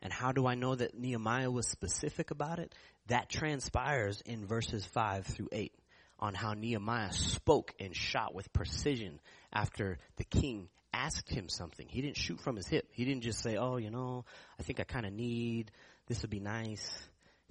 [0.00, 2.74] And how do I know that Nehemiah was specific about it?
[3.08, 5.72] That transpires in verses 5 through 8
[6.20, 9.20] on how Nehemiah spoke and shot with precision
[9.52, 11.86] after the king asked him something.
[11.88, 12.86] He didn't shoot from his hip.
[12.92, 14.24] He didn't just say, oh, you know,
[14.58, 15.70] I think I kind of need,
[16.06, 16.90] this would be nice,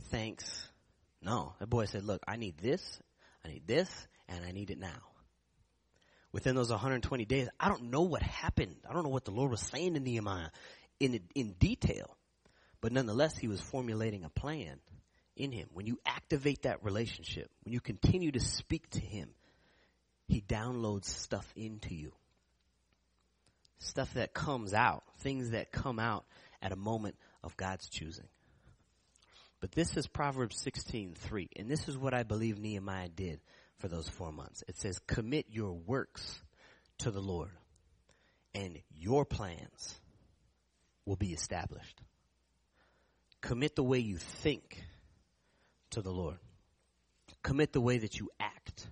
[0.10, 0.68] thanks.
[1.22, 3.00] No, that boy said, look, I need this,
[3.46, 3.90] I need this,
[4.28, 5.02] and I need it now.
[6.32, 8.76] Within those 120 days, I don't know what happened.
[8.88, 10.50] I don't know what the Lord was saying to Nehemiah
[11.00, 12.18] in, in detail.
[12.82, 14.80] But nonetheless, he was formulating a plan
[15.36, 15.70] in him.
[15.74, 19.30] When you activate that relationship, when you continue to speak to him,
[20.28, 22.12] he downloads stuff into you.
[23.80, 26.26] Stuff that comes out, things that come out
[26.62, 28.28] at a moment of God's choosing.
[29.60, 33.40] But this is Proverbs 16:3, and this is what I believe Nehemiah did
[33.78, 34.64] for those 4 months.
[34.68, 36.42] It says, "Commit your works
[37.00, 37.52] to the Lord,
[38.54, 40.00] and your plans
[41.06, 42.02] will be established."
[43.42, 44.84] Commit the way you think
[45.92, 46.40] to the Lord.
[47.44, 48.90] Commit the way that you act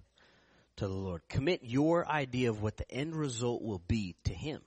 [0.78, 1.28] to the Lord.
[1.28, 4.62] Commit your idea of what the end result will be to Him.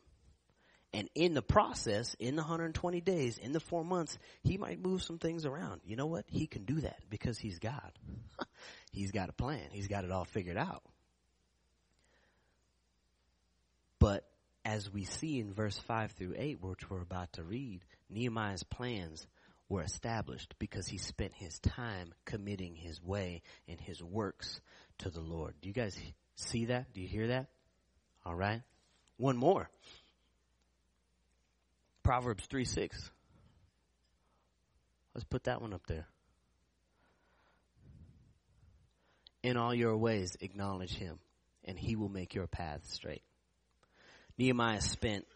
[0.93, 5.03] And in the process, in the 120 days, in the four months, He might move
[5.03, 5.83] some things around.
[5.85, 6.25] You know what?
[6.29, 7.93] He can do that because He's God.
[8.93, 9.69] he's got a plan.
[9.71, 10.83] He's got it all figured out.
[13.99, 14.25] But
[14.65, 19.27] as we see in verse 5 through 8, which we're about to read, Nehemiah's plans
[19.69, 24.61] were established because he spent his time committing his way and his works
[24.99, 25.55] to the Lord.
[25.61, 25.99] Do you guys
[26.37, 26.93] see that?
[26.93, 27.49] Do you hear that?
[28.25, 28.63] All right.
[29.17, 29.69] One more.
[32.03, 33.11] Proverbs 3 6.
[35.15, 36.07] Let's put that one up there.
[39.43, 41.19] In all your ways, acknowledge him,
[41.65, 43.23] and he will make your path straight.
[44.37, 45.27] Nehemiah spent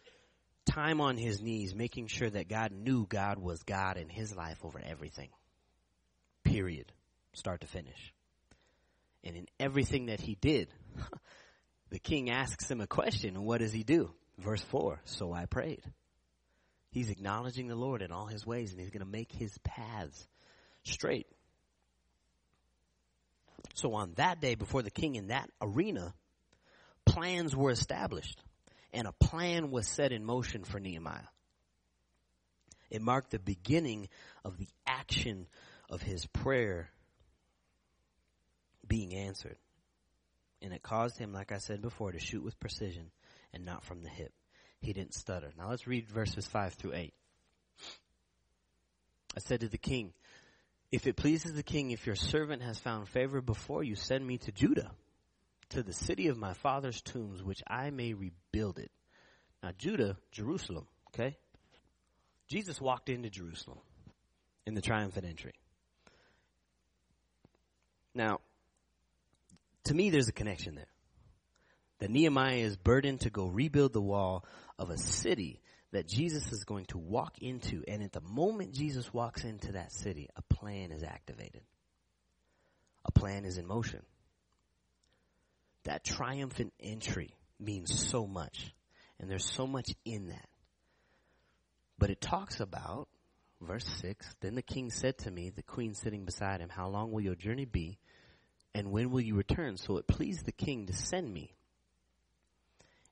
[0.65, 4.59] time on his knees making sure that God knew God was God in his life
[4.65, 5.31] over everything.
[6.45, 6.93] Period.
[7.33, 8.13] Start to finish.
[9.25, 10.69] And in everything that he did,
[11.91, 14.11] the king asks him a question, and what does he do?
[14.39, 15.83] Verse 4 So I prayed.
[16.91, 20.29] He's acknowledging the Lord in all his ways, and he's going to make his paths
[20.85, 21.27] straight.
[23.75, 26.15] So on that day, before the king in that arena,
[27.05, 28.43] plans were established,
[28.93, 31.29] and a plan was set in motion for Nehemiah.
[32.91, 34.09] It marked the beginning
[34.45, 35.47] of the action
[35.89, 36.91] of his prayer
[38.87, 39.57] being answered.
[40.61, 43.11] And it caused him, like I said before, to shoot with precision
[43.53, 44.33] and not from the hip.
[44.81, 45.53] He didn't stutter.
[45.57, 47.15] Now let's read verses 5 through 8.
[49.37, 50.13] I said to the king,
[50.93, 54.37] If it pleases the king, if your servant has found favor before you, send me
[54.39, 54.91] to Judah,
[55.71, 58.91] to the city of my father's tombs, which I may rebuild it.
[59.63, 61.39] Now, Judah, Jerusalem, okay?
[62.47, 63.79] Jesus walked into Jerusalem
[64.67, 65.55] in the triumphant entry.
[68.15, 68.41] Now,
[69.85, 70.89] to me, there's a connection there.
[72.01, 74.45] That Nehemiah is burdened to go rebuild the wall
[74.79, 75.62] of a city
[75.93, 77.85] that Jesus is going to walk into.
[77.87, 81.63] And at the moment Jesus walks into that city, a plan is activated.
[83.05, 84.03] A plan is in motion.
[85.85, 88.75] That triumphant entry means so much.
[89.21, 90.49] And there's so much in that.
[91.99, 93.09] But it talks about,
[93.61, 97.13] verse 6, Then the king said to me, the queen sitting beside him, How long
[97.13, 97.99] will your journey be?
[98.75, 99.77] And when will you return?
[99.77, 101.55] So it pleased the king to send me.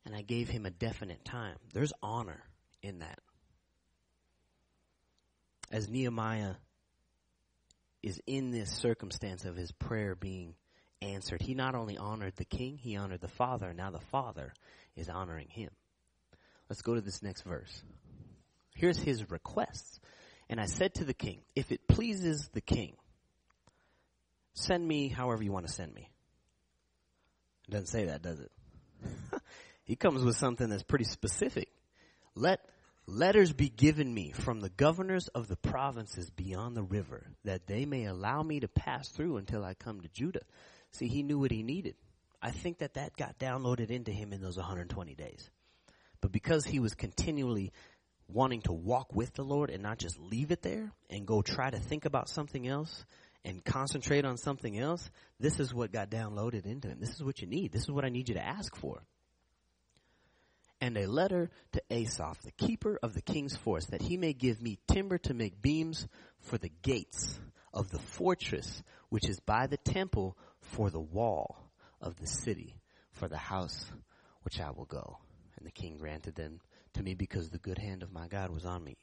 [0.07, 1.57] And I gave him a definite time.
[1.75, 2.43] There's honor
[2.83, 3.19] in that.
[5.71, 6.55] As Nehemiah
[8.03, 10.55] is in this circumstance of his prayer being
[11.01, 13.73] answered, he not only honored the king, he honored the father.
[13.73, 14.53] Now the father
[14.97, 15.71] is honoring him.
[16.69, 17.83] Let's go to this next verse.
[18.75, 20.01] Here's his requests.
[20.49, 22.97] And I said to the king, If it pleases the king,
[24.55, 26.11] send me however you want to send me.
[27.69, 28.51] It doesn't say that, does it?
[29.85, 31.69] he comes with something that's pretty specific.
[32.35, 32.64] Let
[33.07, 37.85] letters be given me from the governors of the provinces beyond the river, that they
[37.85, 40.43] may allow me to pass through until I come to Judah.
[40.93, 41.95] See, he knew what he needed.
[42.43, 45.51] I think that that got downloaded into him in those 120 days.
[46.21, 47.73] But because he was continually
[48.29, 51.71] wanting to walk with the Lord and not just leave it there and go try
[51.71, 53.05] to think about something else
[53.45, 56.99] and concentrate on something else, this is what got downloaded into him.
[57.01, 57.73] This is what you need.
[57.73, 59.03] This is what I need you to ask for.
[60.81, 64.62] And a letter to Asaph, the keeper of the king's force, that he may give
[64.62, 66.07] me timber to make beams
[66.40, 67.38] for the gates
[67.75, 71.57] of the fortress which is by the temple for the wall
[72.01, 72.75] of the city,
[73.12, 73.85] for the house
[74.43, 75.19] which I will go.
[75.59, 76.61] And the king granted them
[76.95, 78.97] to me because the good hand of my God was on me.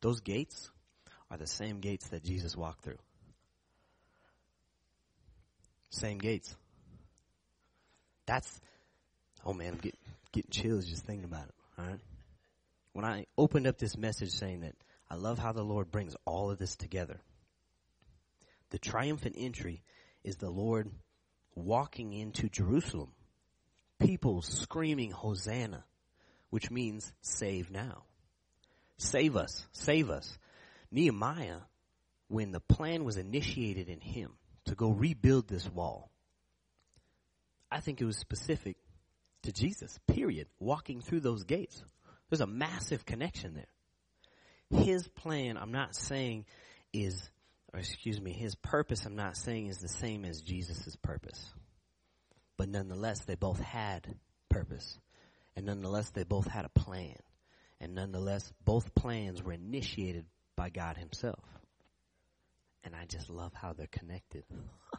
[0.00, 0.70] Those gates
[1.30, 2.98] are the same gates that Jesus walked through.
[5.90, 6.54] Same gates.
[8.26, 8.60] That's,
[9.46, 10.00] oh man, I'm getting,
[10.34, 11.54] getting chills just thinking about it.
[11.78, 12.00] All right.
[12.92, 14.74] When I opened up this message saying that
[15.08, 17.20] I love how the Lord brings all of this together,
[18.70, 19.82] the triumphant entry
[20.24, 20.90] is the Lord
[21.54, 23.12] walking into Jerusalem.
[24.00, 25.84] People screaming, Hosanna,
[26.50, 28.02] which means save now.
[28.98, 30.36] Save us, save us.
[30.90, 31.60] Nehemiah,
[32.28, 34.32] when the plan was initiated in him,
[34.66, 36.10] to go rebuild this wall.
[37.70, 38.76] I think it was specific
[39.44, 41.82] to Jesus, period, walking through those gates.
[42.28, 44.82] There's a massive connection there.
[44.82, 46.46] His plan, I'm not saying
[46.92, 47.28] is,
[47.72, 51.52] or excuse me, his purpose, I'm not saying is the same as Jesus' purpose.
[52.56, 54.14] But nonetheless, they both had
[54.48, 54.98] purpose.
[55.56, 57.16] And nonetheless, they both had a plan.
[57.80, 60.24] And nonetheless, both plans were initiated
[60.56, 61.44] by God Himself.
[62.84, 64.44] And I just love how they're connected.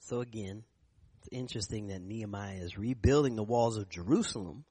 [0.00, 0.64] so again,
[1.30, 4.64] interesting that Nehemiah is rebuilding the walls of Jerusalem.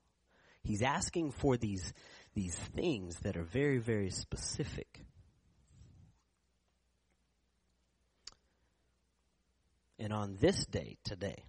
[0.64, 1.94] He's asking for these,
[2.34, 5.06] these things that are very, very specific.
[10.00, 11.44] And on this day, today,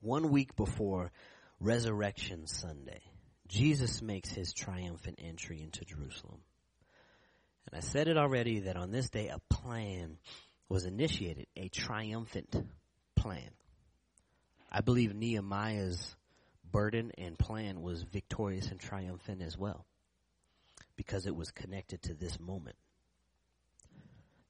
[0.00, 1.12] one week before
[1.60, 3.00] Resurrection Sunday,
[3.48, 6.40] Jesus makes his triumphant entry into Jerusalem.
[7.66, 10.18] And I said it already that on this day a plan
[10.68, 12.54] was initiated, a triumphant
[13.18, 13.50] plan.
[14.70, 16.14] I believe Nehemiah's
[16.70, 19.86] burden and plan was victorious and triumphant as well
[20.96, 22.76] because it was connected to this moment.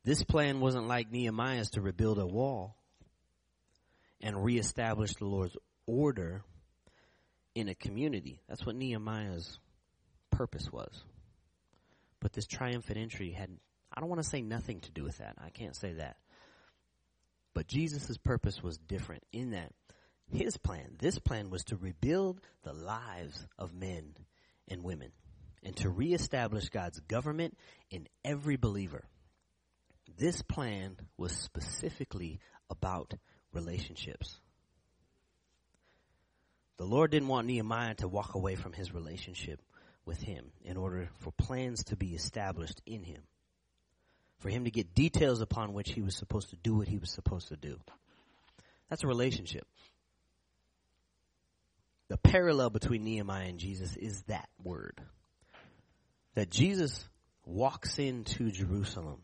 [0.05, 2.77] This plan wasn't like Nehemiah's to rebuild a wall
[4.21, 6.43] and reestablish the Lord's order
[7.55, 8.41] in a community.
[8.49, 9.59] That's what Nehemiah's
[10.31, 11.05] purpose was.
[12.21, 13.51] But this triumphant entry had,
[13.93, 15.37] I don't want to say nothing to do with that.
[15.39, 16.17] I can't say that.
[17.55, 19.73] But Jesus' purpose was different in that
[20.31, 24.15] his plan, this plan was to rebuild the lives of men
[24.69, 25.11] and women
[25.63, 27.57] and to reestablish God's government
[27.91, 29.05] in every believer.
[30.19, 33.15] This plan was specifically about
[33.53, 34.39] relationships.
[36.77, 39.61] The Lord didn't want Nehemiah to walk away from his relationship
[40.05, 43.23] with him in order for plans to be established in him.
[44.39, 47.11] For him to get details upon which he was supposed to do what he was
[47.11, 47.79] supposed to do.
[48.89, 49.67] That's a relationship.
[52.09, 55.01] The parallel between Nehemiah and Jesus is that word.
[56.35, 57.07] That Jesus
[57.45, 59.23] walks into Jerusalem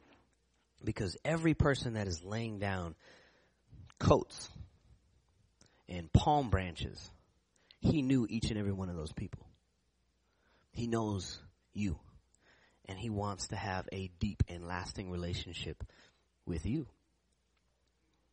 [0.85, 2.95] because every person that is laying down
[3.99, 4.51] coats
[5.89, 7.11] and palm branches,
[7.81, 9.47] he knew each and every one of those people.
[10.73, 11.39] He knows
[11.73, 11.99] you.
[12.87, 15.83] And he wants to have a deep and lasting relationship
[16.47, 16.87] with you.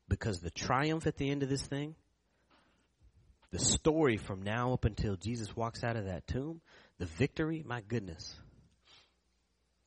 [0.09, 1.95] Because the triumph at the end of this thing,
[3.51, 6.61] the story from now up until Jesus walks out of that tomb,
[6.99, 8.35] the victory, my goodness.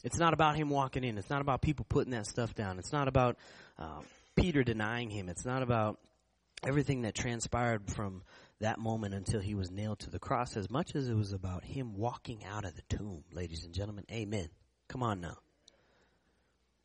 [0.03, 1.17] It's not about him walking in.
[1.17, 2.79] It's not about people putting that stuff down.
[2.79, 3.37] It's not about
[3.79, 4.01] uh,
[4.37, 5.31] Peter denying him.
[5.31, 5.99] It's not about
[6.67, 8.23] everything that transpired from
[8.61, 11.65] that moment until he was nailed to the cross as much as it was about
[11.65, 14.05] him walking out of the tomb, ladies and gentlemen.
[14.11, 14.49] Amen.
[14.89, 15.37] Come on now.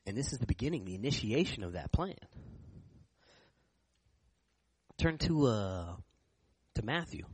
[0.06, 2.16] And this is the beginning, the initiation of that plan.
[4.98, 5.86] Turn to uh
[6.76, 7.26] to Matthew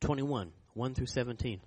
[0.00, 1.60] 21, 1 through 17.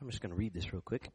[0.00, 1.10] I'm just going to read this real quick.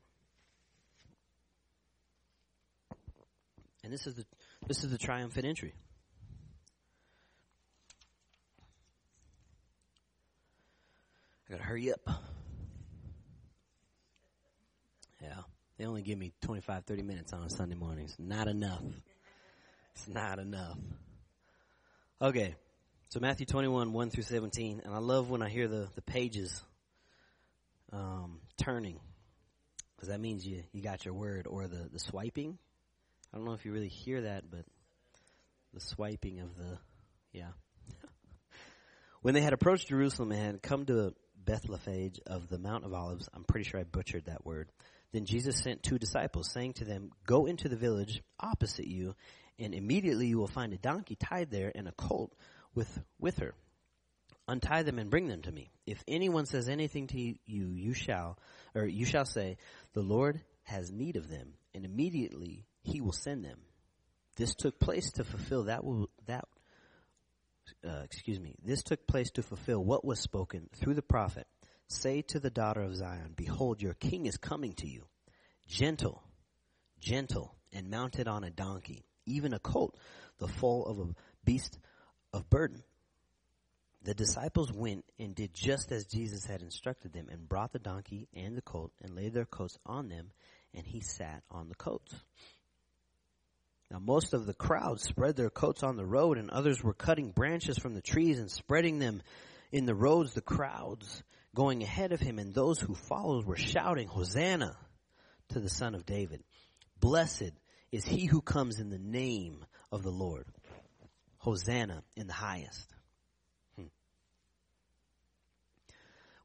[3.89, 4.25] And this is the
[4.67, 5.73] this is the triumphant entry.
[11.47, 12.07] I gotta hurry up.
[15.23, 15.39] Yeah.
[15.79, 18.05] They only give me 25, 30 minutes on a Sunday morning.
[18.05, 18.83] It's not enough.
[19.95, 20.77] It's not enough.
[22.21, 22.53] Okay.
[23.07, 24.83] So Matthew 21, 1 through 17.
[24.85, 26.61] And I love when I hear the, the pages
[27.91, 28.99] um, turning.
[29.95, 31.47] Because that means you, you got your word.
[31.47, 32.59] Or the, the swiping.
[33.33, 34.65] I don't know if you really hear that, but
[35.73, 36.77] the swiping of the,
[37.31, 37.51] yeah.
[39.21, 41.13] when they had approached Jerusalem and had come to
[41.45, 44.71] Bethlephage of the Mount of Olives, I'm pretty sure I butchered that word.
[45.11, 49.15] Then Jesus sent two disciples, saying to them, Go into the village opposite you,
[49.57, 52.35] and immediately you will find a donkey tied there and a colt
[52.73, 53.53] with, with her.
[54.47, 55.71] Untie them and bring them to me.
[55.85, 58.39] If anyone says anything to you, you shall,
[58.73, 59.57] or you shall say,
[59.93, 63.59] The Lord has need of them, and immediately he will send them.
[64.35, 66.45] This took place to fulfill that will, that
[67.87, 68.55] uh, excuse me.
[68.63, 71.47] This took place to fulfill what was spoken through the prophet.
[71.87, 75.05] Say to the daughter of Zion, behold, your king is coming to you,
[75.67, 76.23] gentle,
[76.99, 79.97] gentle, and mounted on a donkey, even a colt,
[80.37, 81.79] the foal of a beast
[82.31, 82.83] of burden.
[84.03, 88.27] The disciples went and did just as Jesus had instructed them, and brought the donkey
[88.33, 90.31] and the colt, and laid their coats on them,
[90.73, 92.15] and he sat on the coats.
[93.91, 97.31] Now most of the crowd spread their coats on the road and others were cutting
[97.31, 99.21] branches from the trees and spreading them
[99.71, 100.33] in the roads.
[100.33, 101.23] The crowds
[101.55, 104.77] going ahead of him and those who followed were shouting, Hosanna
[105.49, 106.43] to the son of David.
[106.99, 107.51] Blessed
[107.91, 110.45] is he who comes in the name of the Lord.
[111.39, 112.93] Hosanna in the highest.
[113.75, 113.87] Hmm.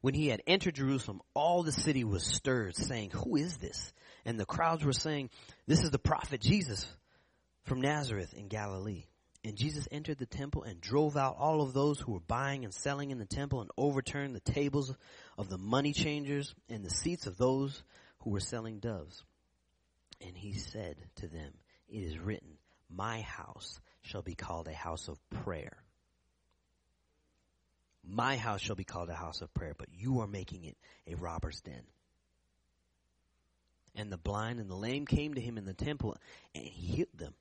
[0.01, 3.93] When he had entered Jerusalem, all the city was stirred, saying, Who is this?
[4.25, 5.29] And the crowds were saying,
[5.67, 6.87] This is the prophet Jesus
[7.65, 9.05] from Nazareth in Galilee.
[9.43, 12.73] And Jesus entered the temple and drove out all of those who were buying and
[12.73, 14.95] selling in the temple and overturned the tables
[15.37, 17.83] of the money changers and the seats of those
[18.21, 19.23] who were selling doves.
[20.25, 21.53] And he said to them,
[21.87, 22.57] It is written,
[22.89, 25.77] My house shall be called a house of prayer.
[28.03, 31.15] My house shall be called a house of prayer, but you are making it a
[31.15, 31.83] robber's den.
[33.95, 36.17] And the blind and the lame came to him in the temple,
[36.53, 37.33] and he healed them.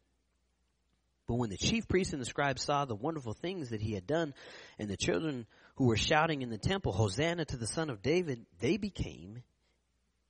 [1.27, 4.07] But when the chief priests and the scribes saw the wonderful things that he had
[4.07, 4.35] done,
[4.79, 5.47] and the children
[5.77, 9.43] who were shouting in the temple, Hosanna to the Son of David, they became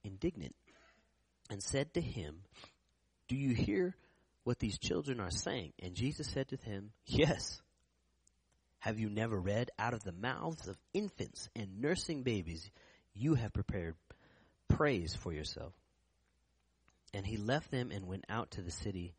[0.04, 0.54] indignant
[1.50, 2.42] and said to him,
[3.28, 3.96] Do you hear
[4.44, 5.72] what these children are saying?
[5.82, 7.60] And Jesus said to them, Yes.
[8.78, 12.70] Have you never read, out of the mouths of infants and nursing babies,
[13.14, 13.94] you have prepared
[14.68, 15.72] praise for yourself?
[17.14, 19.14] And he left them and went out to the city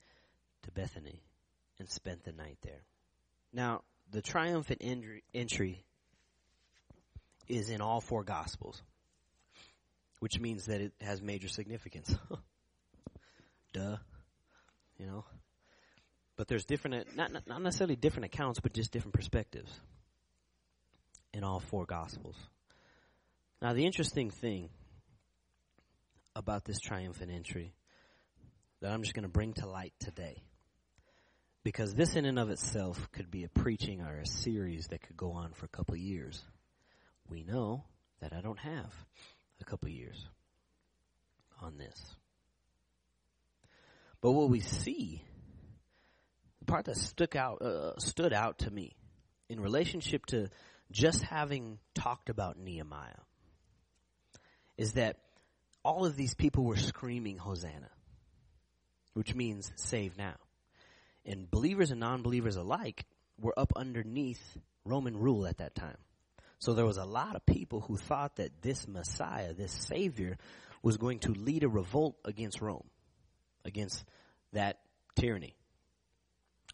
[0.64, 1.24] to Bethany
[1.80, 2.84] and spent the night there.
[3.54, 4.82] Now, the triumphant
[5.34, 5.84] entry
[7.48, 8.82] is in all four gospels,
[10.20, 12.16] which means that it has major significance.
[13.74, 13.98] Duh.
[14.98, 15.26] You know?
[16.38, 19.72] But there's different, not, not necessarily different accounts, but just different perspectives
[21.34, 22.36] in all four gospels.
[23.62, 24.70] Now, the interesting thing
[26.36, 27.74] about this triumphant entry
[28.82, 30.44] that I'm just going to bring to light today,
[31.66, 35.18] because this in and of itself could be a preaching or a series that could
[35.18, 36.40] go on for a couple years.
[37.28, 37.86] We know
[38.22, 38.94] that I don't have
[39.60, 40.24] a couple years
[41.60, 42.00] on this.
[44.22, 45.24] But what we see,
[46.60, 48.96] the part that stuck out, uh, stood out to me
[49.50, 50.50] in relationship to
[50.92, 53.24] just having talked about Nehemiah
[54.78, 55.18] is that
[55.84, 57.90] all of these people were screaming Hosanna,
[59.16, 60.36] which means save now.
[61.26, 63.06] And believers and non-believers alike
[63.42, 64.42] were up underneath
[64.86, 65.98] Roman rule at that time.
[66.60, 70.38] So there was a lot of people who thought that this Messiah, this Savior,
[70.82, 72.88] was going to lead a revolt against Rome,
[73.66, 74.06] against
[74.54, 74.80] that
[75.16, 75.56] tyranny,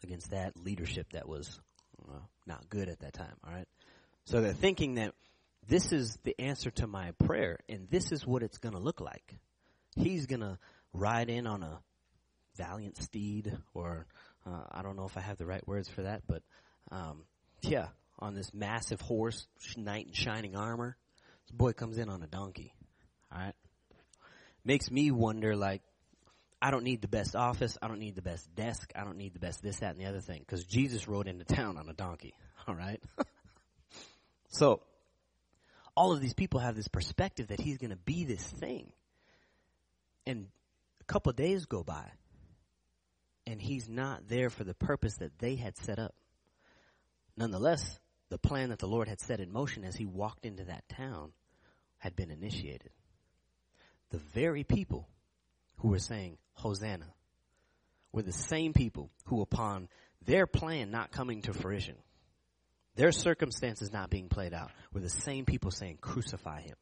[0.04, 1.60] against that leadership that was
[2.06, 3.34] well, not good at that time.
[3.46, 3.68] All right.
[4.24, 5.14] So they're thinking that
[5.66, 9.00] this is the answer to my prayer, and this is what it's going to look
[9.00, 9.36] like.
[9.96, 10.58] He's going to
[10.92, 11.80] ride in on a
[12.56, 14.06] valiant steed, or
[14.46, 16.42] uh, I don't know if I have the right words for that, but
[16.90, 17.24] um,
[17.62, 17.88] yeah,
[18.18, 20.96] on this massive horse, knight in shining armor.
[21.46, 22.74] This boy comes in on a donkey.
[23.32, 23.54] All right,
[24.64, 25.82] makes me wonder like.
[26.64, 27.76] I don't need the best office.
[27.82, 28.92] I don't need the best desk.
[28.94, 30.44] I don't need the best this, that, and the other thing.
[30.46, 32.34] Because Jesus rode into town on a donkey.
[32.68, 33.02] All right.
[34.50, 34.80] so,
[35.96, 38.92] all of these people have this perspective that he's going to be this thing.
[40.24, 40.46] And
[41.00, 42.04] a couple days go by,
[43.46, 46.14] and he's not there for the purpose that they had set up.
[47.36, 50.88] Nonetheless, the plan that the Lord had set in motion as he walked into that
[50.88, 51.32] town
[51.98, 52.90] had been initiated.
[54.10, 55.08] The very people
[55.78, 57.12] who were saying, Hosanna,
[58.12, 59.88] were the same people who, upon
[60.24, 61.96] their plan not coming to fruition,
[62.94, 66.76] their circumstances not being played out were the same people saying, crucify him.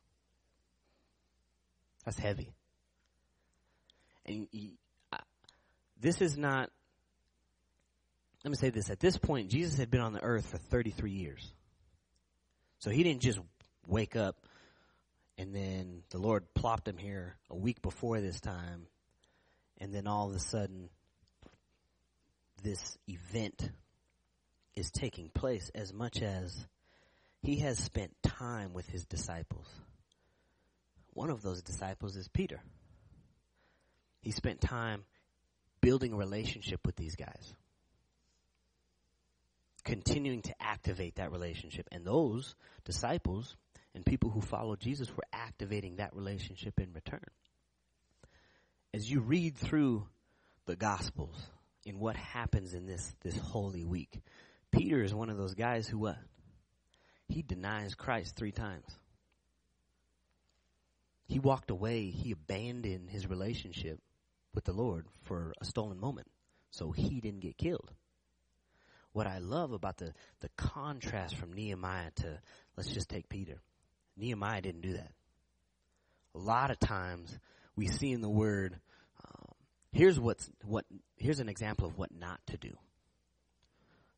[2.05, 2.51] That's heavy.
[4.27, 4.49] And
[6.01, 6.71] this is not,
[8.45, 8.91] let me say this.
[8.91, 11.53] At this point, Jesus had been on the earth for 33 years.
[12.79, 13.39] So he didn't just
[13.87, 14.37] wake up
[15.41, 18.87] and then the Lord plopped him here a week before this time.
[19.79, 20.91] And then all of a sudden,
[22.63, 23.71] this event
[24.75, 26.67] is taking place as much as
[27.41, 29.67] he has spent time with his disciples.
[31.15, 32.61] One of those disciples is Peter.
[34.21, 35.05] He spent time
[35.81, 37.55] building a relationship with these guys,
[39.85, 41.89] continuing to activate that relationship.
[41.91, 42.55] And those
[42.85, 43.57] disciples
[43.95, 47.24] and people who followed Jesus were activating that relationship in return.
[48.93, 50.07] As you read through
[50.66, 51.41] the Gospels
[51.85, 54.20] in what happens in this, this holy week,
[54.70, 56.18] Peter is one of those guys who what?
[57.28, 58.87] He denies Christ three times.
[61.26, 64.01] He walked away, he abandoned his relationship
[64.55, 66.29] with the Lord for a stolen moment.
[66.71, 67.91] So he didn't get killed.
[69.13, 72.39] What I love about the, the contrast from Nehemiah to,
[72.77, 73.61] let's just take Peter.
[74.17, 75.11] Nehemiah didn't do that.
[76.35, 77.37] A lot of times
[77.75, 78.79] we see in the word,
[79.25, 79.55] um,
[79.93, 80.85] here's what's, what,
[81.17, 82.77] here's an example of what not to do.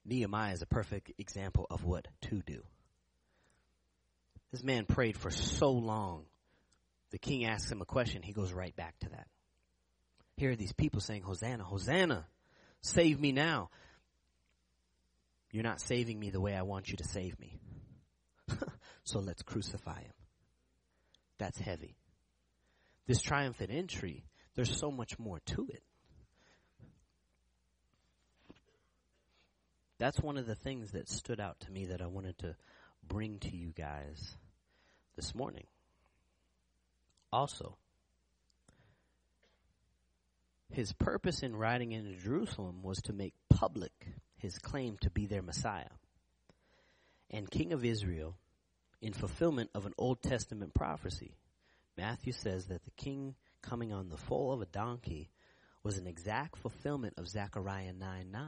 [0.05, 2.62] Nehemiah is a perfect example of what to do.
[4.51, 6.24] This man prayed for so long.
[7.11, 8.22] The king asks him a question.
[8.22, 9.26] He goes right back to that.
[10.37, 12.26] Here are these people saying, Hosanna, Hosanna,
[12.80, 13.70] save me now.
[15.51, 17.61] You're not saving me the way I want you to save me.
[19.05, 20.12] so let's crucify him.
[21.39, 21.97] That's heavy.
[23.07, 24.24] This triumphant entry,
[24.55, 25.83] there's so much more to it.
[29.99, 32.57] That's one of the things that stood out to me that I wanted to
[33.07, 34.37] bring to you guys
[35.14, 35.66] this morning.
[37.33, 37.76] Also,
[40.72, 43.92] his purpose in riding into Jerusalem was to make public
[44.36, 45.90] his claim to be their Messiah.
[47.30, 48.36] And King of Israel,
[49.00, 51.36] in fulfillment of an Old Testament prophecy,
[51.96, 55.30] Matthew says that the king coming on the foal of a donkey
[55.82, 58.44] was an exact fulfillment of Zechariah 9 9.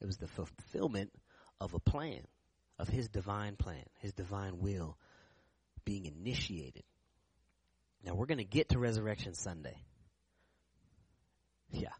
[0.00, 1.10] It was the fulfillment
[1.60, 2.22] of a plan,
[2.78, 4.98] of his divine plan, his divine will
[5.84, 6.82] being initiated.
[8.04, 9.76] Now we're going to get to Resurrection Sunday.
[11.70, 11.92] Yeah,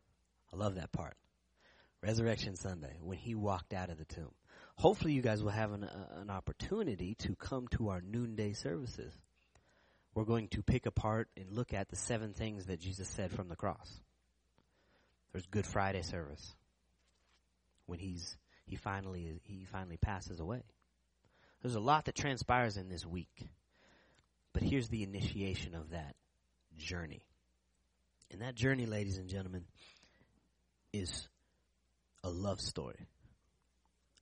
[0.52, 1.16] I love that part.
[2.02, 4.32] Resurrection Sunday, when he walked out of the tomb.
[4.76, 9.12] Hopefully, you guys will have an, uh, an opportunity to come to our noonday services.
[10.14, 13.48] We're going to pick apart and look at the seven things that Jesus said from
[13.48, 14.00] the cross.
[15.32, 16.54] There's Good Friday service
[17.86, 20.62] when he's he finally he finally passes away.
[21.62, 23.48] There's a lot that transpires in this week.
[24.52, 26.14] But here's the initiation of that
[26.78, 27.22] journey.
[28.30, 29.64] And that journey, ladies and gentlemen,
[30.92, 31.28] is
[32.24, 33.06] a love story.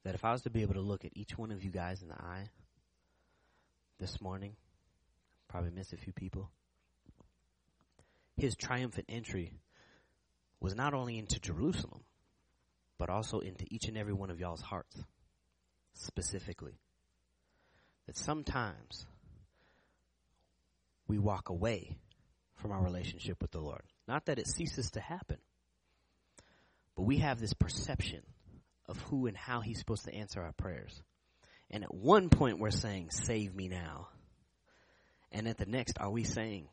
[0.05, 2.03] That if I was to be able to look at each one of you guys
[2.03, 2.51] in the eye
[3.99, 4.57] this morning,
[5.49, 6.51] probably miss a few people.
[8.37, 9.53] His triumphant entry
[10.61, 12.03] was not only into Jerusalem,
[12.99, 15.03] but also into each and every one of y'all's hearts,
[15.95, 16.79] specifically.
[18.07, 19.07] That sometimes
[21.09, 21.97] we walk away
[22.57, 23.83] from our relationship with the Lord.
[24.07, 25.39] Not that it ceases to happen,
[26.97, 28.23] but we have this perception
[28.87, 31.03] of who and how He's supposed to answer our prayers.
[31.71, 34.09] And at one point, we're saying, Save me now.
[35.33, 36.69] And at the next, are we saying,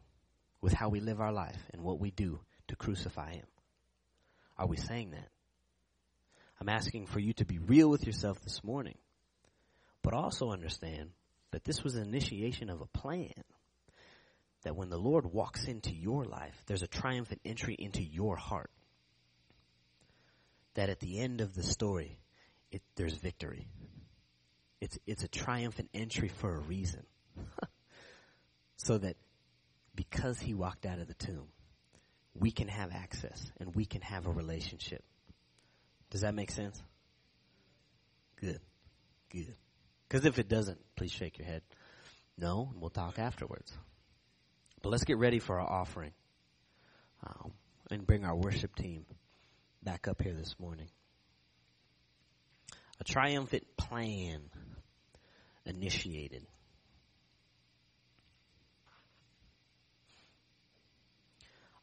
[0.61, 3.45] with how we live our life and what we do, to crucify Him?
[4.57, 5.27] Are we saying that?
[6.59, 8.97] I'm asking for you to be real with yourself this morning,
[10.03, 11.09] but also understand
[11.51, 13.33] that this was an initiation of a plan.
[14.63, 18.69] That when the Lord walks into your life, there's a triumphant entry into your heart.
[20.75, 22.19] That at the end of the story,
[22.71, 23.67] it, there's victory.
[24.79, 27.05] It's, it's a triumphant entry for a reason.
[28.77, 29.15] so that
[29.95, 31.47] because he walked out of the tomb,
[32.33, 35.03] we can have access and we can have a relationship.
[36.09, 36.81] Does that make sense?
[38.39, 38.59] Good.
[39.29, 39.55] Good.
[40.07, 41.61] Because if it doesn't, please shake your head.
[42.37, 43.71] No, and we'll talk afterwards.
[44.81, 46.11] But let's get ready for our offering
[47.25, 47.51] um,
[47.89, 49.05] and bring our worship team
[49.83, 50.87] back up here this morning.
[52.99, 54.41] A triumphant plan
[55.65, 56.45] initiated.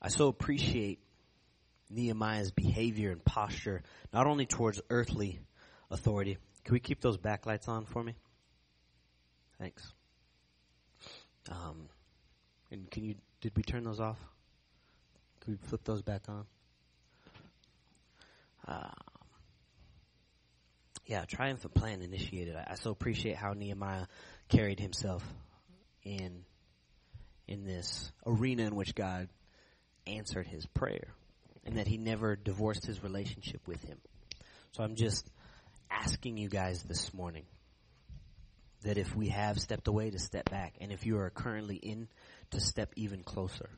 [0.00, 1.00] I so appreciate
[1.90, 3.82] Nehemiah's behavior and posture,
[4.12, 5.40] not only towards earthly
[5.90, 6.38] authority.
[6.64, 8.14] Can we keep those backlights on for me?
[9.58, 9.92] Thanks.
[11.50, 11.88] Um,
[12.70, 14.18] and can you, did we turn those off?
[15.40, 16.44] Can we flip those back on?
[18.66, 18.90] Uh,
[21.06, 22.54] yeah, triumphant plan initiated.
[22.54, 24.06] I, I so appreciate how Nehemiah
[24.48, 25.24] carried himself
[26.04, 26.44] in
[27.48, 29.28] in this arena in which God
[30.06, 31.08] answered his prayer
[31.64, 33.98] and that he never divorced his relationship with him.
[34.72, 35.28] So I'm just
[35.90, 37.44] asking you guys this morning
[38.82, 42.08] that if we have stepped away to step back and if you are currently in
[42.50, 43.68] to step even closer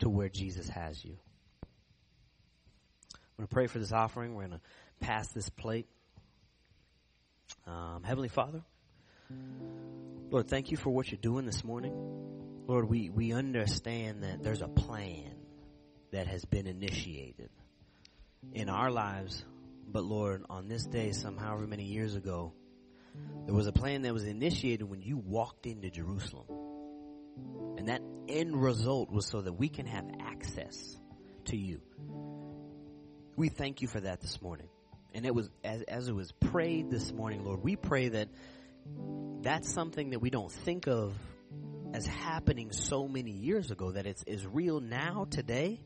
[0.00, 1.16] to where Jesus has you.
[3.12, 4.34] I'm going to pray for this offering.
[4.34, 5.86] We're going to pass this plate.
[7.66, 8.62] Um, Heavenly Father,
[10.30, 11.92] Lord, thank you for what you're doing this morning.
[12.66, 15.34] Lord, we, we understand that there's a plan
[16.10, 17.50] that has been initiated
[18.52, 19.44] in our lives.
[19.86, 22.52] But Lord, on this day, some however many years ago,
[23.46, 26.46] there was a plan that was initiated when you walked into Jerusalem.
[27.78, 30.98] And that end result was so that we can have access
[31.46, 31.80] to you.
[33.36, 34.68] We thank you for that this morning.
[35.14, 38.28] And it was, as, as it was prayed this morning, Lord, we pray that
[39.40, 41.14] that's something that we don't think of
[41.94, 45.80] as happening so many years ago, that it's as real now, today,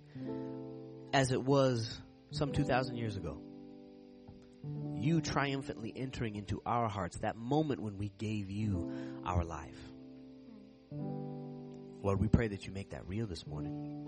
[1.12, 2.00] as it was
[2.32, 3.38] some 2,000 years ago.
[4.94, 8.92] You triumphantly entering into our hearts, that moment when we gave you
[9.24, 9.78] our life.
[12.02, 14.06] Lord, we pray that you make that real this morning.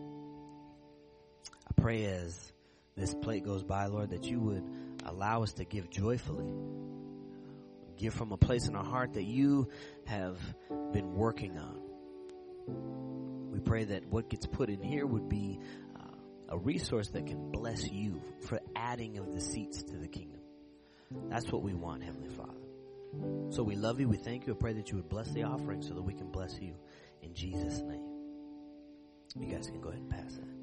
[1.68, 2.52] I pray as
[2.96, 4.64] this plate goes by, Lord, that you would
[5.04, 6.52] allow us to give joyfully.
[7.96, 9.68] Give from a place in our heart that you
[10.06, 10.38] have
[10.92, 11.80] been working on.
[13.52, 15.60] We pray that what gets put in here would be
[15.96, 16.02] uh,
[16.48, 20.40] a resource that can bless you for adding of the seats to the kingdom.
[21.28, 22.54] That's what we want, Heavenly Father.
[23.50, 24.08] So we love you.
[24.08, 24.54] We thank you.
[24.54, 26.74] I pray that you would bless the offering so that we can bless you
[27.22, 28.02] in Jesus' name.
[29.36, 30.54] You guys can go ahead and pass that.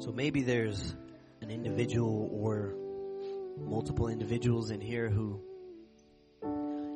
[0.00, 0.94] So maybe there's
[1.40, 2.74] an individual or
[3.58, 5.40] multiple individuals in here who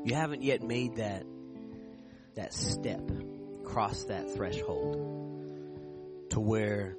[0.05, 1.25] you haven't yet made that
[2.35, 3.03] that step,
[3.65, 5.22] cross that threshold
[6.33, 6.97] to where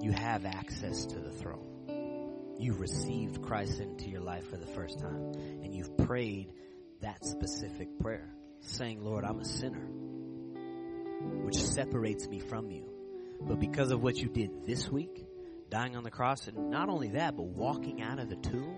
[0.00, 2.56] you have access to the throne.
[2.58, 6.52] You've received Christ into your life for the first time and you've prayed
[7.02, 8.28] that specific prayer
[8.62, 9.86] saying, Lord, I'm a sinner,
[11.44, 12.90] which separates me from you.
[13.40, 15.24] But because of what you did this week,
[15.70, 18.74] dying on the cross, and not only that, but walking out of the tomb,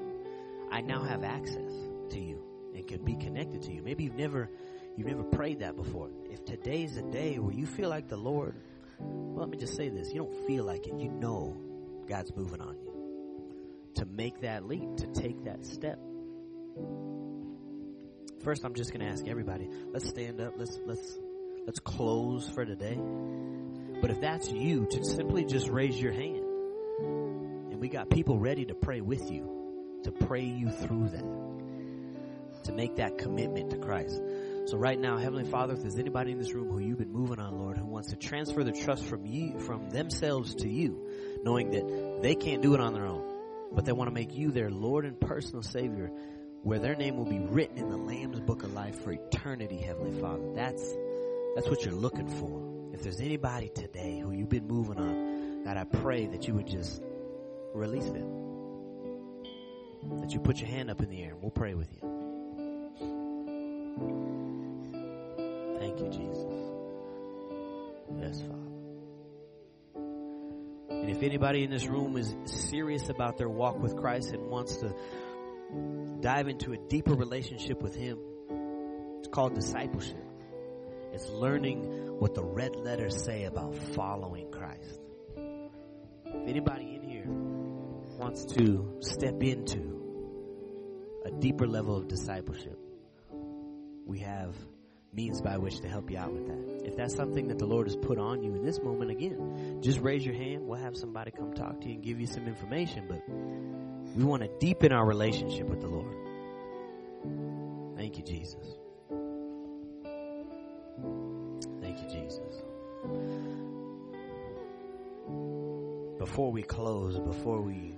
[0.71, 1.73] I now have access
[2.11, 2.43] to you
[2.75, 3.83] and can be connected to you.
[3.83, 4.51] Maybe you've never
[4.97, 6.11] you've never prayed that before.
[6.29, 8.57] If today's a day where you feel like the Lord,
[9.01, 10.99] well, let me just say this: you don't feel like it.
[10.99, 11.57] You know
[12.09, 12.89] God's moving on you
[13.97, 15.99] to make that leap, to take that step.
[18.45, 19.69] First, I'm just going to ask everybody.
[19.93, 20.55] Let's stand up.
[20.57, 21.19] Let's let's
[21.67, 22.99] let's close for today.
[24.01, 26.45] But if that's you, to simply just raise your hand.
[27.73, 32.73] And we got people ready to pray with you, to pray you through that, to
[32.73, 34.21] make that commitment to Christ.
[34.67, 37.41] So right now, Heavenly Father, if there's anybody in this room who you've been moving
[37.41, 41.05] on, Lord, wants to transfer the trust from you, from themselves to you,
[41.43, 43.25] knowing that they can't do it on their own,
[43.73, 46.09] but they want to make you their Lord and personal Savior,
[46.63, 50.21] where their name will be written in the Lamb's Book of Life for eternity, Heavenly
[50.21, 50.55] Father.
[50.55, 50.95] That's
[51.57, 52.95] that's what you're looking for.
[52.95, 56.69] If there's anybody today who you've been moving on, God, I pray that you would
[56.69, 57.03] just
[57.75, 58.31] release them.
[60.21, 62.01] That you put your hand up in the air and we'll pray with you.
[65.81, 66.68] Thank you, Jesus.
[68.37, 68.69] Father.
[70.91, 74.77] And if anybody in this room is serious about their walk with Christ and wants
[74.77, 74.95] to
[76.21, 78.19] dive into a deeper relationship with Him,
[79.19, 80.25] it's called discipleship.
[81.13, 85.01] It's learning what the red letters say about following Christ.
[86.27, 87.25] If anybody in here
[88.19, 89.99] wants to step into
[91.25, 92.79] a deeper level of discipleship,
[94.05, 94.55] we have
[95.19, 96.87] means by which to help you out with that.
[96.87, 99.99] If that's something that the Lord has put on you in this moment, again, just
[99.99, 100.65] raise your hand.
[100.65, 103.07] We'll have somebody come talk to you and give you some information.
[103.09, 103.29] But
[104.17, 106.15] we want to deepen our relationship with the Lord.
[107.97, 108.65] Thank you, Jesus.
[111.81, 112.63] Thank you, Jesus.
[116.19, 117.97] Before we close, before we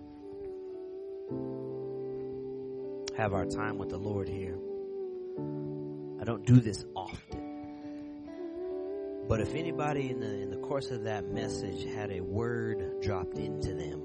[3.18, 4.49] have our time with the Lord here,
[6.20, 7.40] I don't do this often.
[9.26, 13.38] But if anybody in the in the course of that message had a word dropped
[13.38, 14.02] into them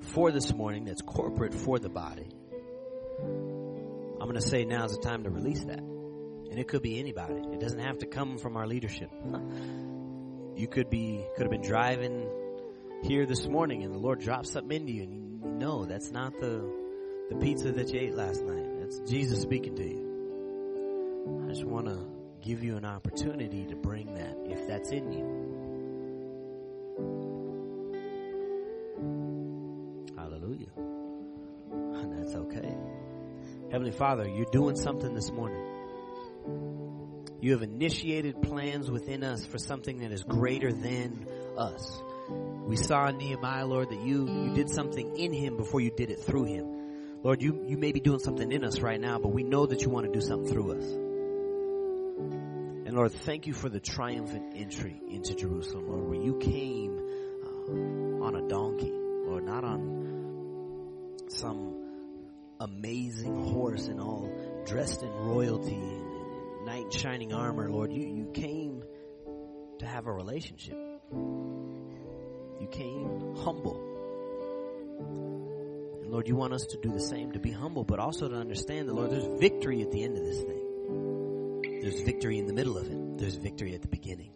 [0.00, 2.28] for this morning that's corporate for the body,
[3.18, 5.80] I'm going to say now's the time to release that.
[5.80, 7.34] And it could be anybody.
[7.52, 9.10] It doesn't have to come from our leadership.
[10.56, 12.30] You could be could have been driving
[13.02, 16.32] here this morning and the Lord drops something into you and you know that's not
[16.40, 16.64] the
[17.28, 18.55] the pizza that you ate last night.
[19.08, 21.44] Jesus speaking to you.
[21.44, 21.98] I just want to
[22.40, 25.56] give you an opportunity to bring that if that's in you.
[30.16, 30.70] Hallelujah.
[31.72, 32.76] And that's okay.
[33.70, 35.64] Heavenly Father, you're doing something this morning.
[37.40, 41.26] You have initiated plans within us for something that is greater than
[41.58, 42.00] us.
[42.28, 46.10] We saw in Nehemiah, Lord, that you, you did something in him before you did
[46.10, 46.75] it through him.
[47.26, 49.82] Lord, you, you may be doing something in us right now, but we know that
[49.82, 50.84] you want to do something through us.
[52.86, 57.00] And Lord, thank you for the triumphant entry into Jerusalem, Lord, where you came
[57.42, 64.30] uh, on a donkey, Lord, not on some amazing horse and all
[64.64, 67.92] dressed in royalty and knight in shining armor, Lord.
[67.92, 68.84] You, you came
[69.80, 70.78] to have a relationship.
[71.10, 73.85] You came humble.
[76.16, 78.88] Lord, you want us to do the same, to be humble, but also to understand
[78.88, 81.80] that, Lord, there's victory at the end of this thing.
[81.82, 83.18] There's victory in the middle of it.
[83.18, 84.30] There's victory at the beginning.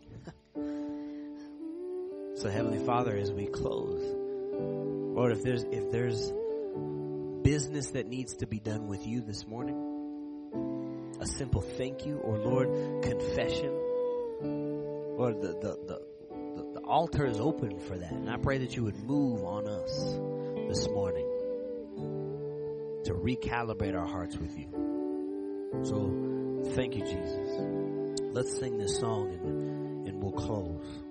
[2.35, 6.31] so Heavenly Father, as we close, Lord, if there's, if there's
[7.41, 12.37] business that needs to be done with you this morning, a simple thank you or
[12.37, 13.73] Lord, confession,
[15.17, 16.03] Lord, the, the, the,
[16.57, 18.13] the, the altar is open for that.
[18.13, 20.19] And I pray that you would move on us
[20.69, 21.30] this morning
[23.11, 24.67] to recalibrate our hearts with you.
[25.83, 28.21] So thank you, Jesus.
[28.33, 31.10] Let's sing this song and, and we'll close.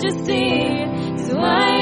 [0.00, 0.86] Just see.
[1.26, 1.79] So I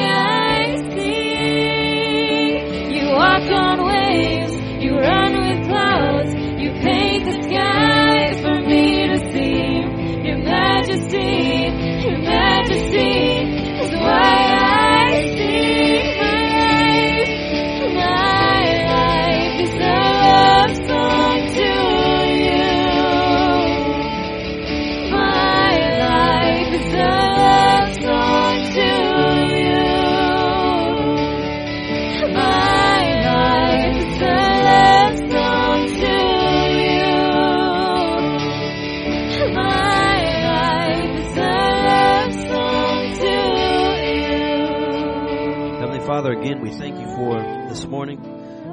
[46.58, 47.34] again, we thank you for
[47.68, 48.20] this morning.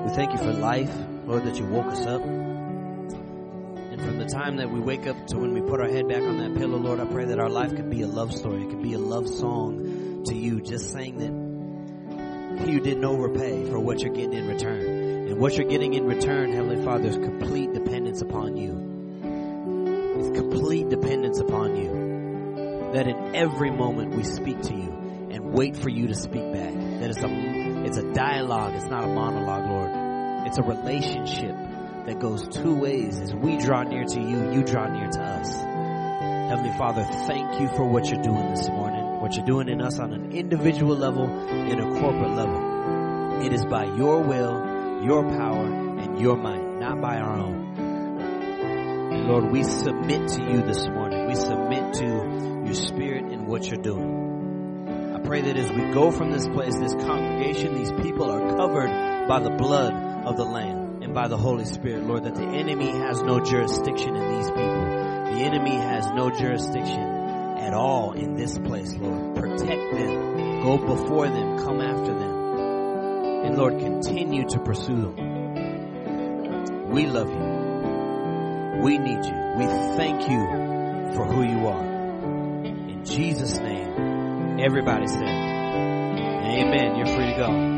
[0.06, 0.94] We thank you for life,
[1.26, 2.22] Lord, that you woke us up.
[2.24, 6.22] And from the time that we wake up to when we put our head back
[6.22, 8.64] on that pillow, Lord, I pray that our life could be a love story.
[8.64, 13.80] It could be a love song to you, just saying that you didn't overpay for
[13.80, 14.86] what you're getting in return.
[15.28, 18.74] And what you're getting in return, Heavenly Father, is complete dependence upon you.
[20.20, 22.92] It's complete dependence upon you.
[22.94, 26.74] That in every moment we speak to you and wait for you to speak back.
[26.74, 30.48] That it's a, it's a dialogue, it's not a monologue, Lord.
[30.48, 31.56] It's a relationship
[32.06, 33.20] that goes two ways.
[33.20, 35.54] As we draw near to you, you draw near to us.
[36.50, 40.00] Heavenly Father, thank you for what you're doing this morning, what you're doing in us
[40.00, 43.44] on an individual level, in a corporate level.
[43.46, 49.28] It is by your will, your power, and your might, not by our own.
[49.28, 51.28] Lord, we submit to you this morning.
[51.28, 52.06] We submit to
[52.66, 54.25] your spirit and what you're doing.
[55.26, 59.40] Pray that as we go from this place, this congregation, these people are covered by
[59.40, 59.94] the blood
[60.26, 64.16] of the Lamb and by the Holy Spirit, Lord, that the enemy has no jurisdiction
[64.16, 64.86] in these people.
[65.36, 69.36] The enemy has no jurisdiction at all in this place, Lord.
[69.36, 70.62] Protect them.
[70.62, 71.58] Go before them.
[71.58, 73.46] Come after them.
[73.46, 76.92] And Lord, continue to pursue them.
[76.92, 78.82] We love you.
[78.84, 79.54] We need you.
[79.58, 79.66] We
[79.98, 81.86] thank you for who you are.
[82.66, 83.75] In Jesus' name,
[84.60, 86.96] everybody said, Amen.
[86.96, 87.75] You're free to go.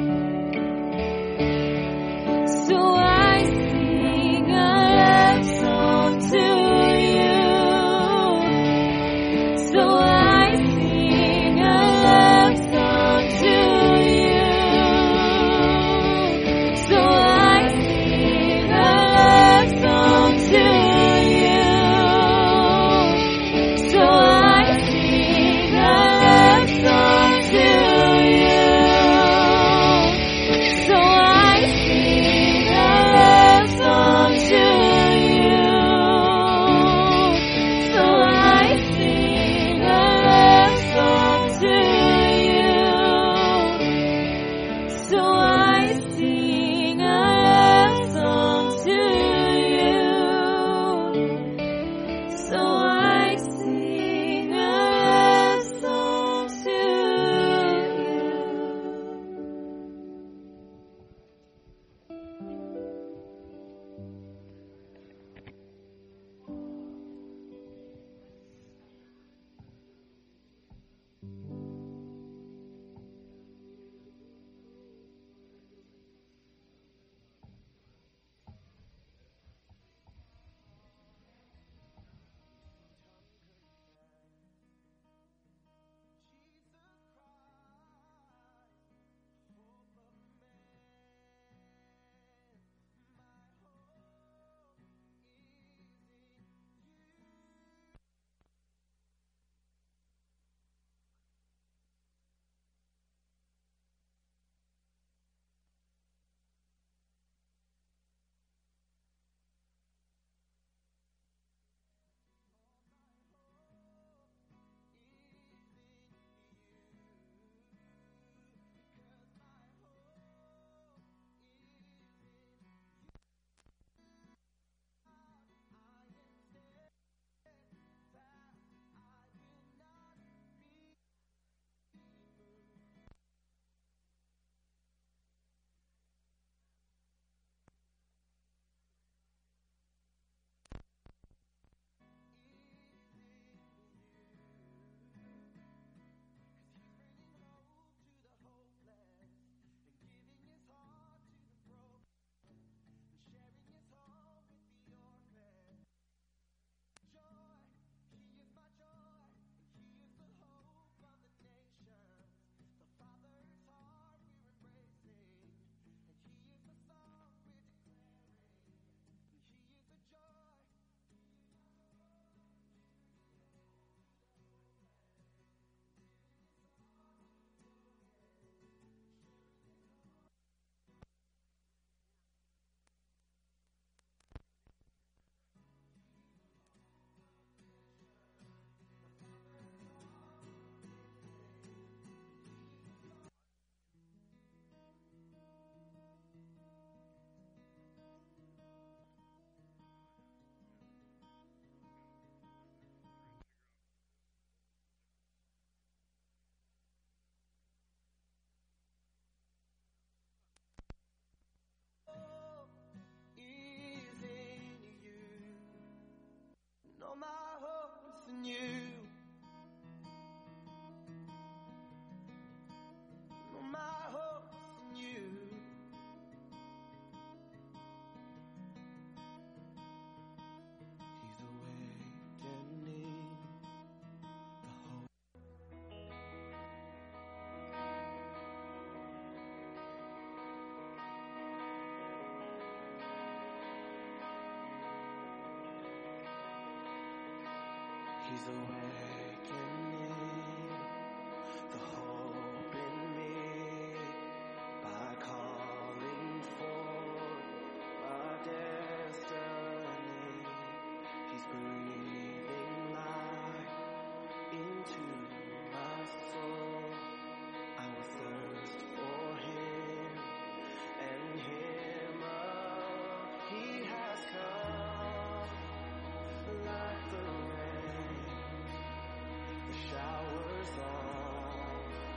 [248.46, 248.87] Away.